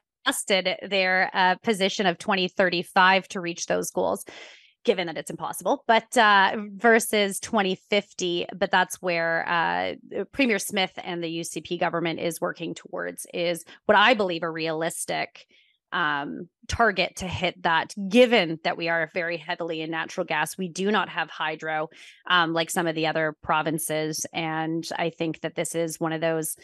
[0.83, 4.25] their uh, position of 2035 to reach those goals
[4.85, 8.47] given that it's impossible, but uh, versus 2050.
[8.57, 13.97] But that's where uh, Premier Smith and the UCP government is working towards is what
[13.97, 15.47] I believe a realistic
[15.93, 20.57] um, target to hit that, given that we are very heavily in natural gas.
[20.57, 21.89] We do not have hydro
[22.29, 24.25] um, like some of the other provinces.
[24.33, 26.57] And I think that this is one of those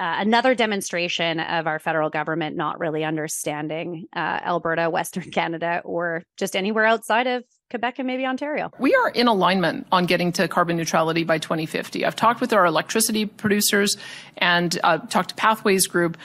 [0.00, 6.24] uh, another demonstration of our federal government not really understanding uh, Alberta, Western Canada, or
[6.38, 8.70] just anywhere outside of Quebec and maybe Ontario.
[8.78, 12.06] We are in alignment on getting to carbon neutrality by 2050.
[12.06, 13.98] I've talked with our electricity producers
[14.38, 16.16] and uh, talked to Pathways Group.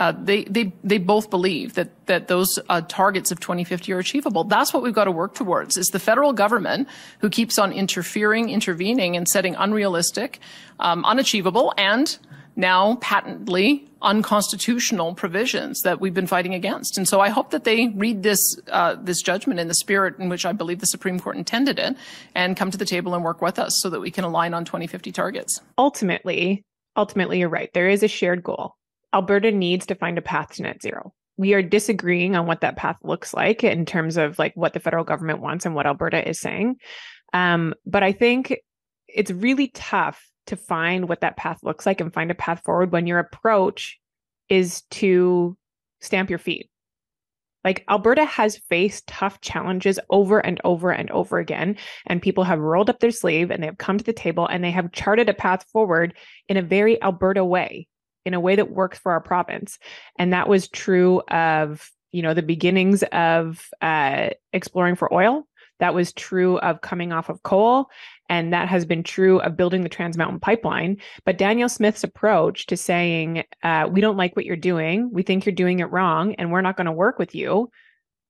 [0.00, 4.42] Uh, they, they, they both believe that, that those uh, targets of 2050 are achievable.
[4.42, 6.88] That's what we've got to work towards is the federal government
[7.20, 10.40] who keeps on interfering, intervening and setting unrealistic,
[10.80, 12.18] um, unachievable and
[12.60, 16.96] now patently unconstitutional provisions that we've been fighting against.
[16.96, 20.28] And so I hope that they read this uh, this judgment in the spirit in
[20.28, 21.96] which I believe the Supreme Court intended it,
[22.34, 24.64] and come to the table and work with us so that we can align on
[24.64, 25.60] 2050 targets.
[25.76, 26.64] Ultimately,
[26.96, 27.70] ultimately, you're right.
[27.74, 28.74] There is a shared goal.
[29.12, 31.12] Alberta needs to find a path to net zero.
[31.36, 34.80] We are disagreeing on what that path looks like in terms of like what the
[34.80, 36.76] federal government wants and what Alberta is saying.
[37.32, 38.56] Um, but I think
[39.08, 42.92] it's really tough to find what that path looks like and find a path forward
[42.92, 43.98] when your approach
[44.48, 45.56] is to
[46.00, 46.68] stamp your feet.
[47.62, 51.76] Like Alberta has faced tough challenges over and over and over again.
[52.06, 54.64] And people have rolled up their sleeve and they have come to the table and
[54.64, 56.14] they have charted a path forward
[56.48, 57.86] in a very Alberta way,
[58.24, 59.78] in a way that works for our province.
[60.18, 65.46] And that was true of, you know, the beginnings of uh, exploring for oil
[65.80, 67.90] that was true of coming off of coal,
[68.30, 70.96] and that has been true of building the Trans Mountain Pipeline.
[71.26, 75.44] But Danielle Smith's approach to saying, uh, we don't like what you're doing, we think
[75.44, 77.68] you're doing it wrong, and we're not going to work with you.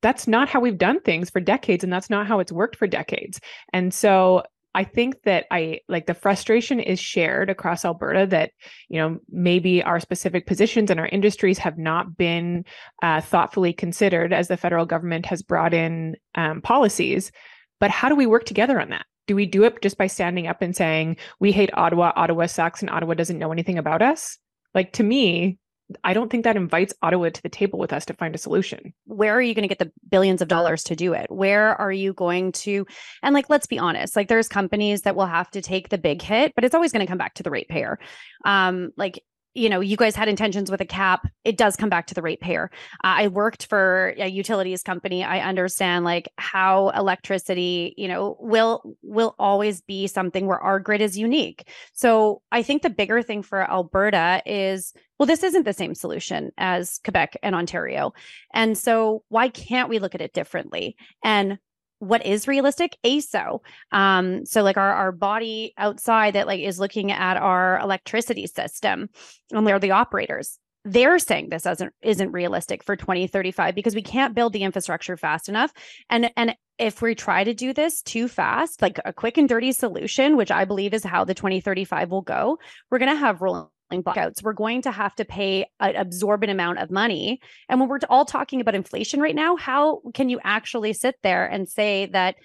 [0.02, 2.86] That's not how we've done things for decades, and that's not how it's worked for
[2.88, 3.38] decades.
[3.74, 4.42] And so
[4.74, 8.52] I think that I like the frustration is shared across Alberta that,
[8.88, 12.64] you know, maybe our specific positions and our industries have not been
[13.02, 17.32] uh, thoughtfully considered as the federal government has brought in um, policies.
[17.80, 19.04] But how do we work together on that?
[19.30, 22.80] Do we do it just by standing up and saying, we hate Ottawa, Ottawa sucks,
[22.80, 24.36] and Ottawa doesn't know anything about us?
[24.74, 25.56] Like to me,
[26.02, 28.92] I don't think that invites Ottawa to the table with us to find a solution.
[29.04, 31.30] Where are you going to get the billions of dollars to do it?
[31.30, 32.84] Where are you going to?
[33.22, 36.22] And like, let's be honest, like there's companies that will have to take the big
[36.22, 38.00] hit, but it's always going to come back to the ratepayer.
[38.44, 39.22] Um, like
[39.54, 41.26] you know, you guys had intentions with a cap.
[41.44, 42.70] It does come back to the ratepayer.
[43.02, 45.24] Uh, I worked for a utilities company.
[45.24, 51.00] I understand like how electricity, you know, will will always be something where our grid
[51.00, 51.68] is unique.
[51.92, 56.50] So I think the bigger thing for Alberta is, well, this isn't the same solution
[56.56, 58.12] as Quebec and Ontario,
[58.54, 60.96] and so why can't we look at it differently?
[61.24, 61.58] And
[62.00, 63.60] what is realistic AESO
[63.92, 69.08] Um, so like our, our body outside that like is looking at our electricity system
[69.52, 70.58] and they're the operators.
[70.86, 75.50] They're saying this isn't isn't realistic for 2035 because we can't build the infrastructure fast
[75.50, 75.72] enough.
[76.08, 79.72] And and if we try to do this too fast, like a quick and dirty
[79.72, 82.58] solution, which I believe is how the 2035 will go,
[82.90, 84.42] we're gonna have rolling blackouts.
[84.42, 87.40] We're going to have to pay an absorbent amount of money.
[87.68, 91.46] And when we're all talking about inflation right now, how can you actually sit there
[91.46, 92.36] and say that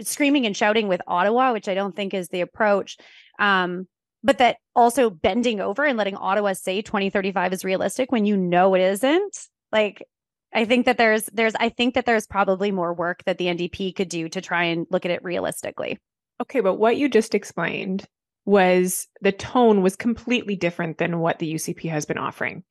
[0.00, 2.96] screaming and shouting with Ottawa, which I don't think is the approach,
[3.38, 3.86] um,
[4.22, 8.74] but that also bending over and letting Ottawa say 2035 is realistic when you know
[8.74, 9.48] it isn't?
[9.72, 10.06] Like,
[10.52, 13.94] I think that there's there's I think that there's probably more work that the NDP
[13.94, 15.98] could do to try and look at it realistically.
[16.40, 18.04] Okay, but what you just explained
[18.44, 22.64] was the tone was completely different than what the UCP has been offering.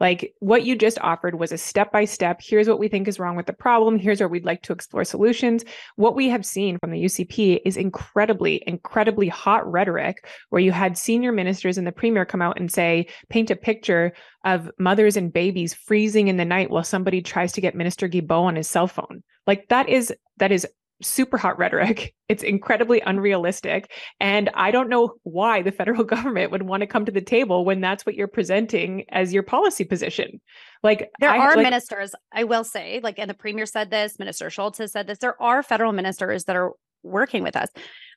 [0.00, 2.40] Like what you just offered was a step by step.
[2.42, 3.98] Here's what we think is wrong with the problem.
[3.98, 5.64] Here's where we'd like to explore solutions.
[5.96, 10.98] What we have seen from the UCP is incredibly, incredibly hot rhetoric where you had
[10.98, 14.12] senior ministers and the premier come out and say, paint a picture
[14.44, 18.44] of mothers and babies freezing in the night while somebody tries to get Minister Guilbeault
[18.44, 19.22] on his cell phone.
[19.46, 20.66] Like that is that is
[21.02, 22.14] super hot rhetoric.
[22.26, 23.92] It's incredibly unrealistic.
[24.18, 27.66] And I don't know why the federal government would want to come to the table
[27.66, 30.40] when that's what you're presenting as your policy position.
[30.82, 34.18] Like there I, are like, ministers, I will say, like, and the premier said this,
[34.18, 35.18] Minister Schulz has said this.
[35.18, 37.68] There are federal ministers that are working with us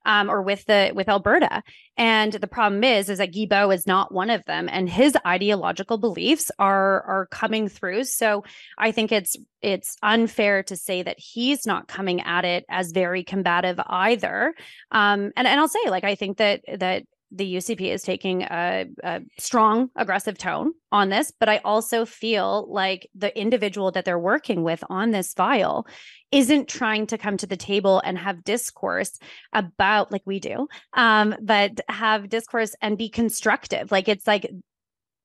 [0.06, 1.64] um, or with the with Alberta.
[1.98, 5.98] And the problem is, is that Guilbeault is not one of them, and his ideological
[5.98, 8.04] beliefs are are coming through.
[8.06, 8.44] So
[8.78, 13.24] I think it's it's unfair to say that he's not coming at it as very
[13.24, 14.54] combative either.
[14.92, 18.86] Um, and and I'll say, like, I think that that the UCP is taking a,
[19.04, 24.20] a, strong, aggressive tone on this, but I also feel like the individual that they're
[24.20, 25.86] working with on this file
[26.32, 29.18] isn't trying to come to the table and have discourse
[29.54, 33.92] about, like we do, um, but have discourse and be constructive.
[33.92, 34.50] Like it's like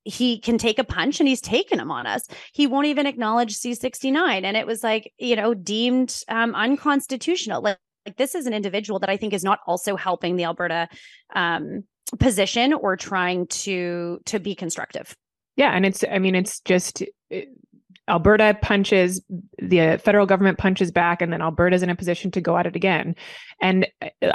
[0.04, 2.26] he can take a punch and he's taken him on us.
[2.52, 4.42] He won't even acknowledge C69.
[4.42, 7.62] And it was like, you know, deemed um, unconstitutional.
[7.62, 10.88] Like, like this is an individual that I think is not also helping the Alberta
[11.34, 11.84] um,
[12.18, 15.16] position or trying to to be constructive.
[15.56, 17.48] Yeah, and it's I mean it's just it,
[18.08, 19.22] Alberta punches
[19.58, 22.76] the federal government punches back and then Alberta's in a position to go at it
[22.76, 23.14] again.
[23.60, 23.86] And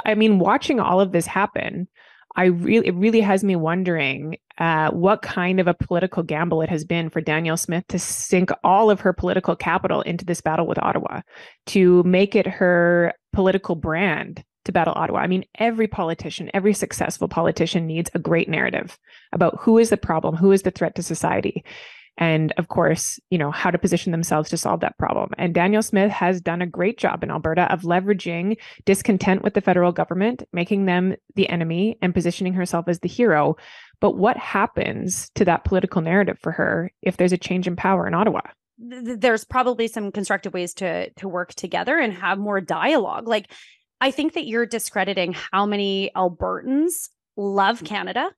[0.04, 1.88] I mean watching all of this happen,
[2.36, 6.68] I really it really has me wondering uh, what kind of a political gamble it
[6.68, 10.66] has been for Danielle Smith to sink all of her political capital into this battle
[10.66, 11.20] with Ottawa,
[11.66, 15.20] to make it her political brand to battle Ottawa.
[15.20, 18.98] I mean, every politician, every successful politician needs a great narrative
[19.32, 21.64] about who is the problem, who is the threat to society.
[22.18, 25.30] And of course, you know, how to position themselves to solve that problem.
[25.38, 29.60] And Danielle Smith has done a great job in Alberta of leveraging discontent with the
[29.62, 33.56] federal government, making them the enemy and positioning herself as the hero.
[34.00, 38.06] But what happens to that political narrative for her if there's a change in power
[38.06, 38.42] in Ottawa?
[38.78, 43.50] there's probably some constructive ways to to work together and have more dialogue like
[44.00, 47.86] i think that you're discrediting how many albertans love mm.
[47.86, 48.30] canada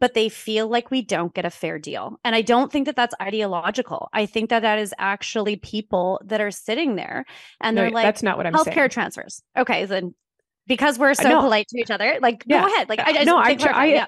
[0.00, 2.96] but they feel like we don't get a fair deal and i don't think that
[2.96, 7.24] that's ideological i think that that is actually people that are sitting there
[7.60, 8.90] and No, they're like that's not what I'm healthcare saying.
[8.90, 10.14] transfers okay then
[10.66, 11.40] because we're so no.
[11.40, 12.62] polite to each other like Yeah.
[12.62, 14.06] go ahead like i, I No, I to tr- clarify, I- yeah.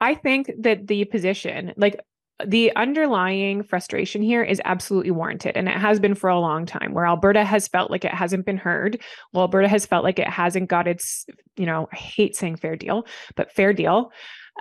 [0.00, 2.00] I think that the position, like
[2.46, 5.56] the underlying frustration here is absolutely warranted.
[5.56, 8.46] And it has been for a long time where Alberta has felt like it hasn't
[8.46, 9.00] been heard.
[9.32, 11.26] Well, Alberta has felt like it hasn't got its,
[11.56, 14.12] you know, I hate saying fair deal, but fair deal.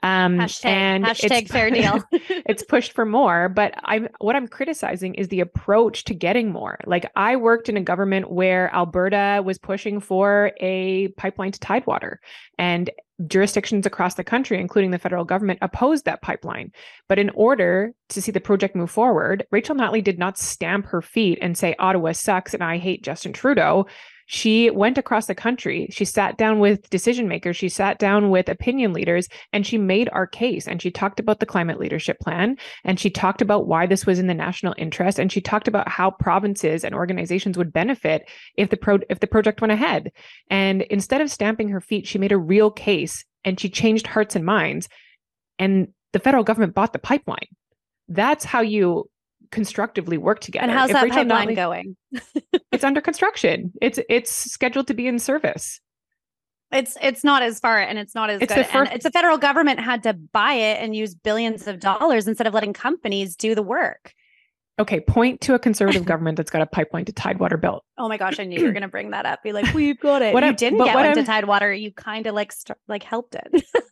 [0.03, 4.47] Um, hashtag, and hashtag it's- fair deal it's pushed for more but i'm what i'm
[4.47, 9.43] criticizing is the approach to getting more like i worked in a government where alberta
[9.45, 12.21] was pushing for a pipeline to tidewater
[12.57, 12.89] and
[13.27, 16.71] jurisdictions across the country including the federal government opposed that pipeline.
[17.07, 21.01] But in order to see the project move forward rachel notley did not stamp her
[21.01, 23.85] feet and say ottawa sucks and i hate justin trudeau
[24.33, 25.89] she went across the country.
[25.91, 27.57] She sat down with decision makers.
[27.57, 30.69] She sat down with opinion leaders and she made our case.
[30.69, 32.55] And she talked about the climate leadership plan
[32.85, 35.19] and she talked about why this was in the national interest.
[35.19, 39.27] And she talked about how provinces and organizations would benefit if the pro- if the
[39.27, 40.13] project went ahead.
[40.49, 44.37] And instead of stamping her feet, she made a real case and she changed hearts
[44.37, 44.87] and minds.
[45.59, 47.49] And the federal government bought the pipeline.
[48.07, 49.09] That's how you
[49.51, 50.63] constructively work together.
[50.63, 51.95] and how's If that Rachel pipeline Notley- going
[52.71, 53.71] it's under construction.
[53.81, 55.79] It's it's scheduled to be in service.
[56.71, 58.61] It's it's not as far and it's not as It's good.
[58.65, 61.79] the first- and it's the federal government had to buy it and use billions of
[61.79, 64.13] dollars instead of letting companies do the work.
[64.79, 67.83] Okay, point to a conservative government that's got a pipeline to Tidewater built.
[67.97, 69.43] Oh my gosh, I knew you were going to bring that up.
[69.43, 70.33] Be like, we've got it.
[70.33, 71.73] What you I'm- didn't get one to I'm- Tidewater.
[71.73, 73.65] You kind of like st- like helped it.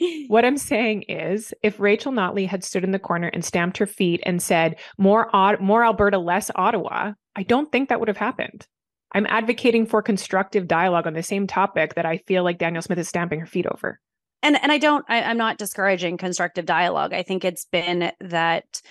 [0.28, 3.86] What I'm saying is, if Rachel Notley had stood in the corner and stamped her
[3.86, 5.30] feet and said more
[5.60, 8.66] more Alberta, less Ottawa, I don't think that would have happened.
[9.12, 12.98] I'm advocating for constructive dialogue on the same topic that I feel like Danielle Smith
[12.98, 14.00] is stamping her feet over.
[14.42, 15.04] and and I don't.
[15.08, 17.12] I, I'm not discouraging constructive dialogue.
[17.12, 18.82] I think it's been that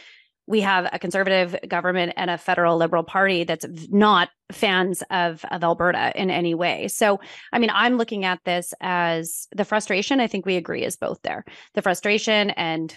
[0.46, 5.64] we have a conservative government and a federal liberal party that's not fans of of
[5.64, 6.88] Alberta in any way.
[6.88, 7.20] So,
[7.52, 10.20] I mean, I'm looking at this as the frustration.
[10.20, 11.46] I think we agree is both there.
[11.76, 12.96] The frustration and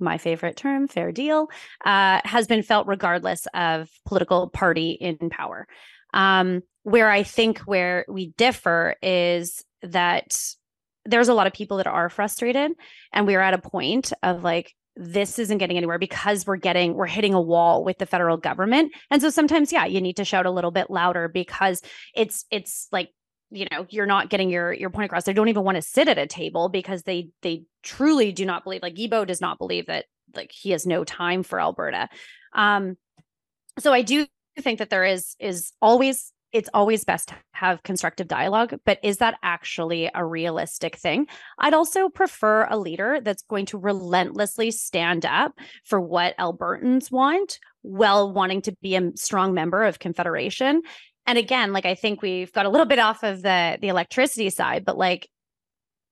[0.00, 1.48] my favorite term, fair deal,
[1.84, 5.66] uh, has been felt regardless of political party in power.
[6.12, 10.36] Um, where I think where we differ is that
[11.06, 12.72] there's a lot of people that are frustrated,
[13.12, 17.06] and we're at a point of like this isn't getting anywhere because we're getting we're
[17.06, 18.92] hitting a wall with the federal government.
[19.10, 21.82] And so sometimes yeah you need to shout a little bit louder because
[22.14, 23.10] it's it's like
[23.50, 25.24] you know you're not getting your your point across.
[25.24, 28.64] They don't even want to sit at a table because they they truly do not
[28.64, 32.08] believe like Guilbeault does not believe that like he has no time for Alberta.
[32.52, 32.96] Um
[33.78, 34.26] so I do
[34.60, 39.18] think that there is is always it's always best to have constructive dialogue but is
[39.18, 41.26] that actually a realistic thing
[41.58, 45.52] I'd also prefer a leader that's going to relentlessly stand up
[45.84, 50.80] for what Albertans want while wanting to be a strong member of Confederation.
[51.26, 54.50] And again, like I think we've got a little bit off of the the electricity
[54.50, 55.28] side, but like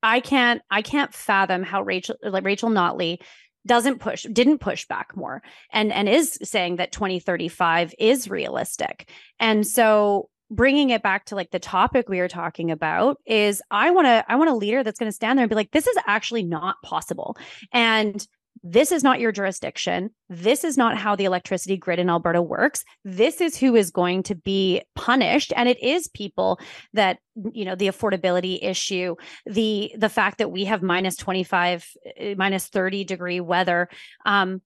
[0.03, 3.19] I can't I can't fathom how Rachel like Rachel Notley
[3.67, 9.09] doesn't push didn't push back more and and is saying that 2035 is realistic.
[9.41, 13.91] And so bringing it back to like the topic we were talking about is I
[13.91, 15.87] want to I want a leader that's going to stand there and be like this
[15.87, 17.37] is actually not possible.
[17.73, 18.25] And
[18.63, 20.11] this is not your jurisdiction.
[20.29, 22.85] This is not how the electricity grid in Alberta works.
[23.05, 26.61] This is who is going to be punished and it is people
[26.93, 27.19] that
[27.53, 31.91] you know the affordability issue, the the fact that we have minus 25
[32.21, 33.89] uh, minus 30 degree weather
[34.27, 34.61] um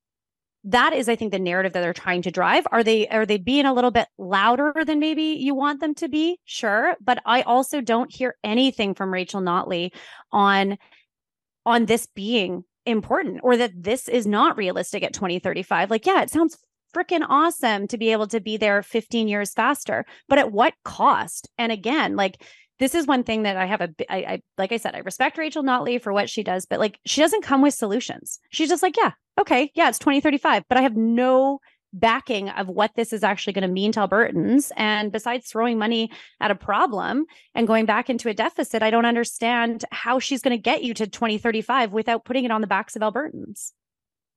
[0.67, 2.67] that is i think the narrative that they're trying to drive.
[2.71, 6.09] Are they are they being a little bit louder than maybe you want them to
[6.09, 6.39] be?
[6.45, 9.93] Sure but i also don't hear anything from rachel notley
[10.33, 10.77] on
[11.65, 16.31] on this being important or that this is not realistic at 2035 like yeah it
[16.31, 16.59] sounds
[16.95, 21.49] freaking awesome to be able to be there 15 years faster but at what cost?
[21.59, 22.43] And again like
[22.79, 25.39] this is one thing that I have a I, I like I said I respect
[25.39, 28.83] Rachel Notley for what she does but like she doesn't come with solutions she's just
[28.83, 31.61] like yeah okay yeah it's 2035 but I have no
[31.93, 34.71] backing of what this is actually going to mean to Albertans.
[34.77, 36.11] And besides throwing money
[36.41, 37.25] at a problem
[37.55, 40.95] and going back into a deficit, I don't understand how she's going to get you
[40.95, 43.73] to 2035 without putting it on the backs of Albertans.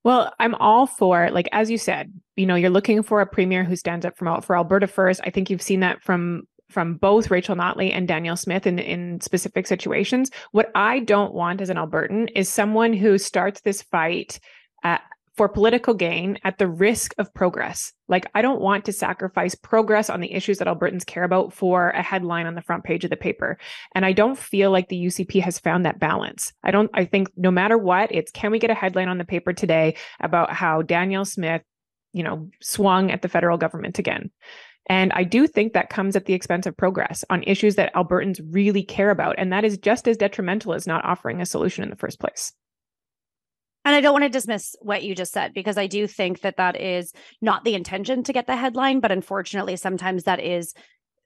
[0.04, 3.66] Well, I'm all for like as you said, you know, you're looking for a premier
[3.66, 5.20] who stands up for for Alberta first.
[5.26, 9.22] I think you've seen that from from both Rachel Notley and Danielle Smith in in
[9.22, 10.32] specific situations.
[10.52, 14.40] What I don't want as an Albertan is someone who starts this fight
[14.84, 15.02] at,
[15.40, 17.94] for political gain at the risk of progress.
[18.10, 21.92] Like, I don't want to sacrifice progress on the issues that Albertans care about for
[21.92, 23.58] a headline on the front page of the paper.
[23.96, 26.52] And I don't feel like the UCP has found that balance.
[26.66, 29.24] I don't, I think no matter what, it's can we get a headline on the
[29.24, 31.62] paper today about how Danielle Smith,
[32.12, 34.32] you know, swung at the federal government again?
[34.90, 38.42] And I do think that comes at the expense of progress on issues that Albertans
[38.52, 39.36] really care about.
[39.38, 42.52] And that is just as detrimental as not offering a solution in the first place.
[43.86, 46.58] And I don't want to dismiss what you just said because I do think that
[46.58, 50.74] that is not the intention to get the headline, but unfortunately, sometimes that is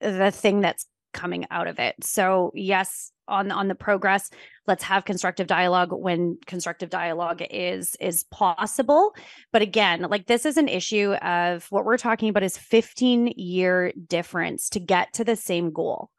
[0.02, 1.96] the thing that's coming out of it.
[2.02, 4.30] So, yes, on on the progress,
[4.68, 9.16] let's have constructive dialogue when constructive dialogue is is possible.
[9.52, 13.94] But again, like this is an issue of what we're talking about is 15 year
[14.08, 16.10] difference to get to the same goal.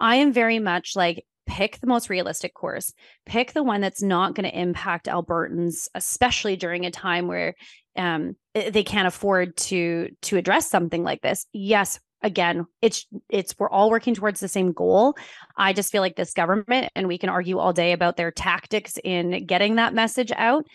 [0.00, 2.92] I am very much like pick the most realistic course
[3.26, 7.54] pick the one that's not going to impact albertans especially during a time where
[7.96, 13.70] um, they can't afford to to address something like this yes again it's it's we're
[13.70, 15.16] all working towards the same goal
[15.56, 18.98] i just feel like this government and we can argue all day about their tactics
[19.04, 20.66] in getting that message out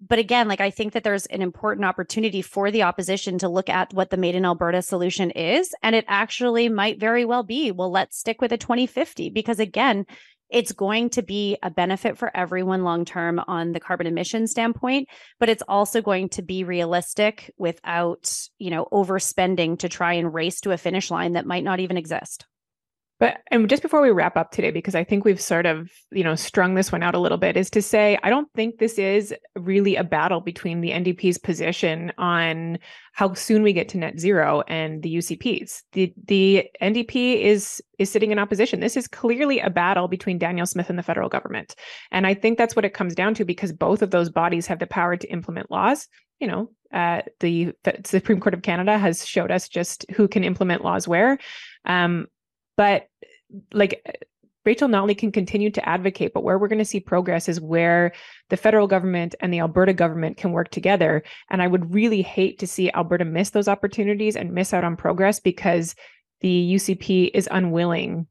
[0.00, 3.68] but again, like I think that there's an important opportunity for the opposition to look
[3.68, 5.72] at what the Made in Alberta solution is.
[5.82, 10.06] And it actually might very well be, well, let's stick with a 2050 because again,
[10.54, 15.08] it's going to be a benefit for everyone long term on the carbon emission standpoint,
[15.40, 20.60] but it's also going to be realistic without, you know, overspending to try and race
[20.60, 22.46] to a finish line that might not even exist.
[23.20, 26.24] But and just before we wrap up today, because I think we've sort of, you
[26.24, 28.98] know, strung this one out a little bit, is to say I don't think this
[28.98, 32.78] is really a battle between the NDP's position on
[33.12, 35.84] how soon we get to net zero and the UCP's.
[35.92, 38.80] The the NDP is is sitting in opposition.
[38.80, 41.76] This is clearly a battle between Danielle Smith and the federal government.
[42.10, 44.80] And I think that's what it comes down to because both of those bodies have
[44.80, 46.08] the power to implement laws.
[46.40, 50.42] You know, uh, the, the Supreme Court of Canada has showed us just who can
[50.42, 51.38] implement laws where.
[51.84, 52.26] Um,
[52.76, 53.08] but
[53.72, 54.02] like
[54.64, 58.12] Rachel Notley can continue to advocate, but where we're going to see progress is where
[58.48, 61.22] the federal government and the Alberta government can work together.
[61.50, 64.96] And I would really hate to see Alberta miss those opportunities and miss out on
[64.96, 65.94] progress because
[66.40, 68.26] the UCP is unwilling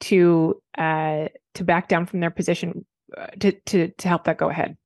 [0.00, 2.84] to uh, to back down from their position
[3.16, 4.76] uh, to to to help that go ahead.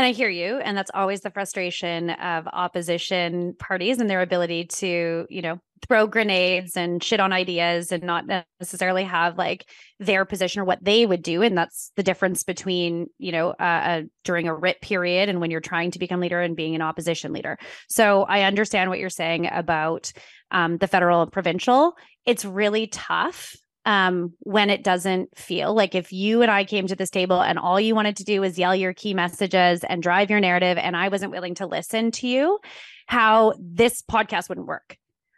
[0.00, 0.56] And I hear you.
[0.56, 6.06] And that's always the frustration of opposition parties and their ability to, you know, throw
[6.06, 8.24] grenades and shit on ideas and not
[8.58, 9.66] necessarily have like
[9.98, 11.42] their position or what they would do.
[11.42, 15.50] And that's the difference between, you know, uh, uh, during a writ period and when
[15.50, 17.58] you're trying to become leader and being an opposition leader.
[17.90, 20.14] So I understand what you're saying about
[20.50, 21.94] um, the federal and provincial.
[22.24, 23.54] It's really tough
[23.84, 27.58] um, when it doesn't feel like if you and I came to this table and
[27.58, 30.96] all you wanted to do was yell your key messages and drive your narrative, and
[30.96, 32.58] I wasn't willing to listen to you,
[33.06, 34.96] how this podcast wouldn't work.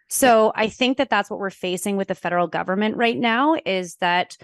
[0.08, 3.96] So I think that that's what we're facing with the federal government right now is
[3.96, 4.36] that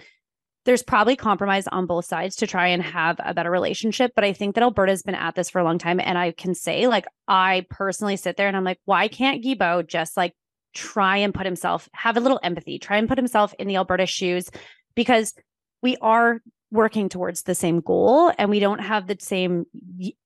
[0.65, 4.11] there's probably compromise on both sides to try and have a better relationship.
[4.15, 5.99] But I think that Alberta's been at this for a long time.
[5.99, 9.87] And I can say, like, I personally sit there and I'm like, why can't Guilbeault
[9.87, 10.33] just like
[10.73, 14.05] try and put himself, have a little empathy, try and put himself in the Alberta
[14.05, 14.49] shoes
[14.95, 15.33] because
[15.81, 16.41] we are
[16.71, 19.65] working towards the same goal and we don't have the same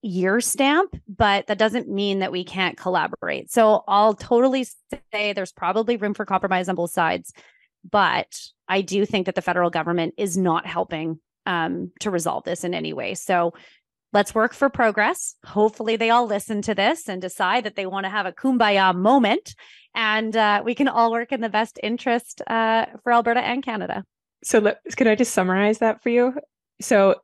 [0.02, 3.50] year stamp, but that doesn't mean that we can't collaborate.
[3.52, 4.66] So I'll totally
[5.14, 7.32] say there's probably room for compromise on both sides,
[7.90, 8.28] but
[8.68, 12.74] I do think that the federal government is not helping um, to resolve this in
[12.74, 13.14] any way.
[13.14, 13.54] So
[14.14, 15.36] let's work for progress.
[15.46, 18.96] Hopefully, they all listen to this and decide that they want to have a kumbaya
[18.96, 19.56] moment,
[19.94, 24.04] and uh, we can all work in the best interest uh, for Alberta and Canada.
[24.44, 26.34] So, let, can I just summarize that for you?
[26.82, 27.16] So,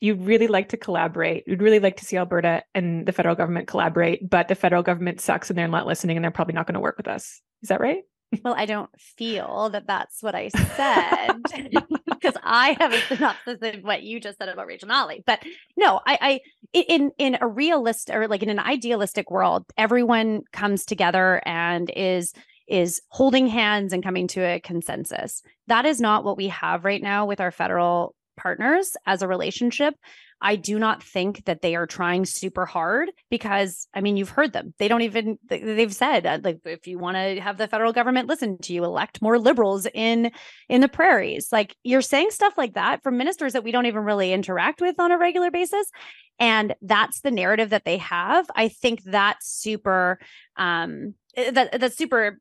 [0.00, 1.44] you'd really like to collaborate.
[1.46, 5.20] You'd really like to see Alberta and the federal government collaborate, but the federal government
[5.20, 7.40] sucks and they're not listening and they're probably not going to work with us.
[7.62, 8.02] Is that right?
[8.44, 11.42] Well, I don't feel that that's what I said
[12.06, 15.24] because I have a synopsis of what you just said about Rachel Notley.
[15.26, 15.42] But
[15.76, 16.40] no, I, I
[16.72, 22.32] in in a realist or like in an idealistic world, everyone comes together and is
[22.68, 25.42] is holding hands and coming to a consensus.
[25.66, 29.94] That is not what we have right now with our federal partners as a relationship.
[30.42, 34.52] I do not think that they are trying super hard because, I mean, you've heard
[34.52, 34.72] them.
[34.78, 38.28] They don't even, they've said, uh, like, if you want to have the federal government
[38.28, 40.30] listen to you, elect more liberals in
[40.68, 41.48] in the prairies.
[41.52, 44.98] Like you're saying stuff like that from ministers that we don't even really interact with
[44.98, 45.90] on a regular basis.
[46.38, 48.46] And that's the narrative that they have.
[48.56, 50.18] I think that's super,
[50.56, 52.38] um, eh, that that's super,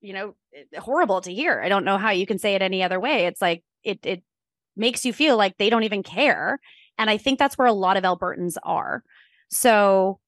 [0.00, 1.60] you know, eh, horrible to hear.
[1.60, 3.26] I don't know how you can say it any other way.
[3.26, 4.22] It's like, it, it,
[4.76, 6.58] makes you feel like they don't even care
[6.98, 9.02] and I think that's where a lot of Albertans are.
[9.50, 10.18] So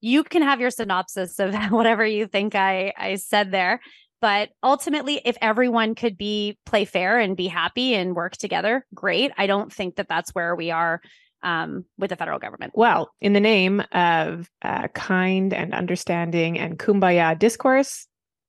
[0.00, 3.80] you can have your synopsis of whatever you think I, I said there.
[4.20, 9.30] But ultimately, if everyone could be play fair and be happy and work together, great.
[9.36, 11.02] I don't think that that's where we are
[11.42, 12.72] um, with the federal government.
[12.74, 18.06] Well, in the name of uh, kind and understanding and kumbaya discourse,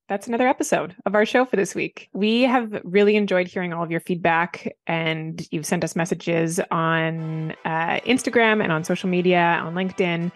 [0.07, 2.09] that's another episode of our show for this week.
[2.13, 7.51] We have really enjoyed hearing all of your feedback, and you've sent us messages on
[7.65, 10.31] uh, Instagram and on social media, on LinkedIn,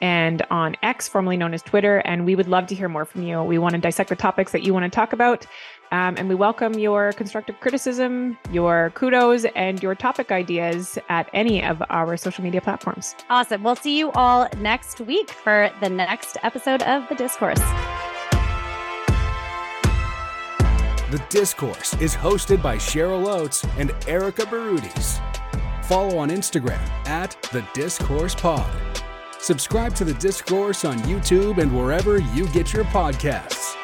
[0.00, 1.98] and on X, formerly known as Twitter.
[1.98, 3.40] And we would love to hear more from you.
[3.42, 5.46] We want to dissect the topics that you want to talk about.
[5.92, 11.62] Um, and we welcome your constructive criticism, your kudos, and your topic ideas at any
[11.62, 13.14] of our social media platforms.
[13.30, 13.62] Awesome.
[13.62, 17.60] We'll see you all next week for the next episode of The Discourse.
[21.12, 25.20] The Discourse is hosted by Cheryl Oates and Erika Barootes.
[25.84, 28.72] Follow on Instagram at The Discourse Pod.
[29.38, 33.81] Subscribe to The Discourse on YouTube and wherever you get your podcasts.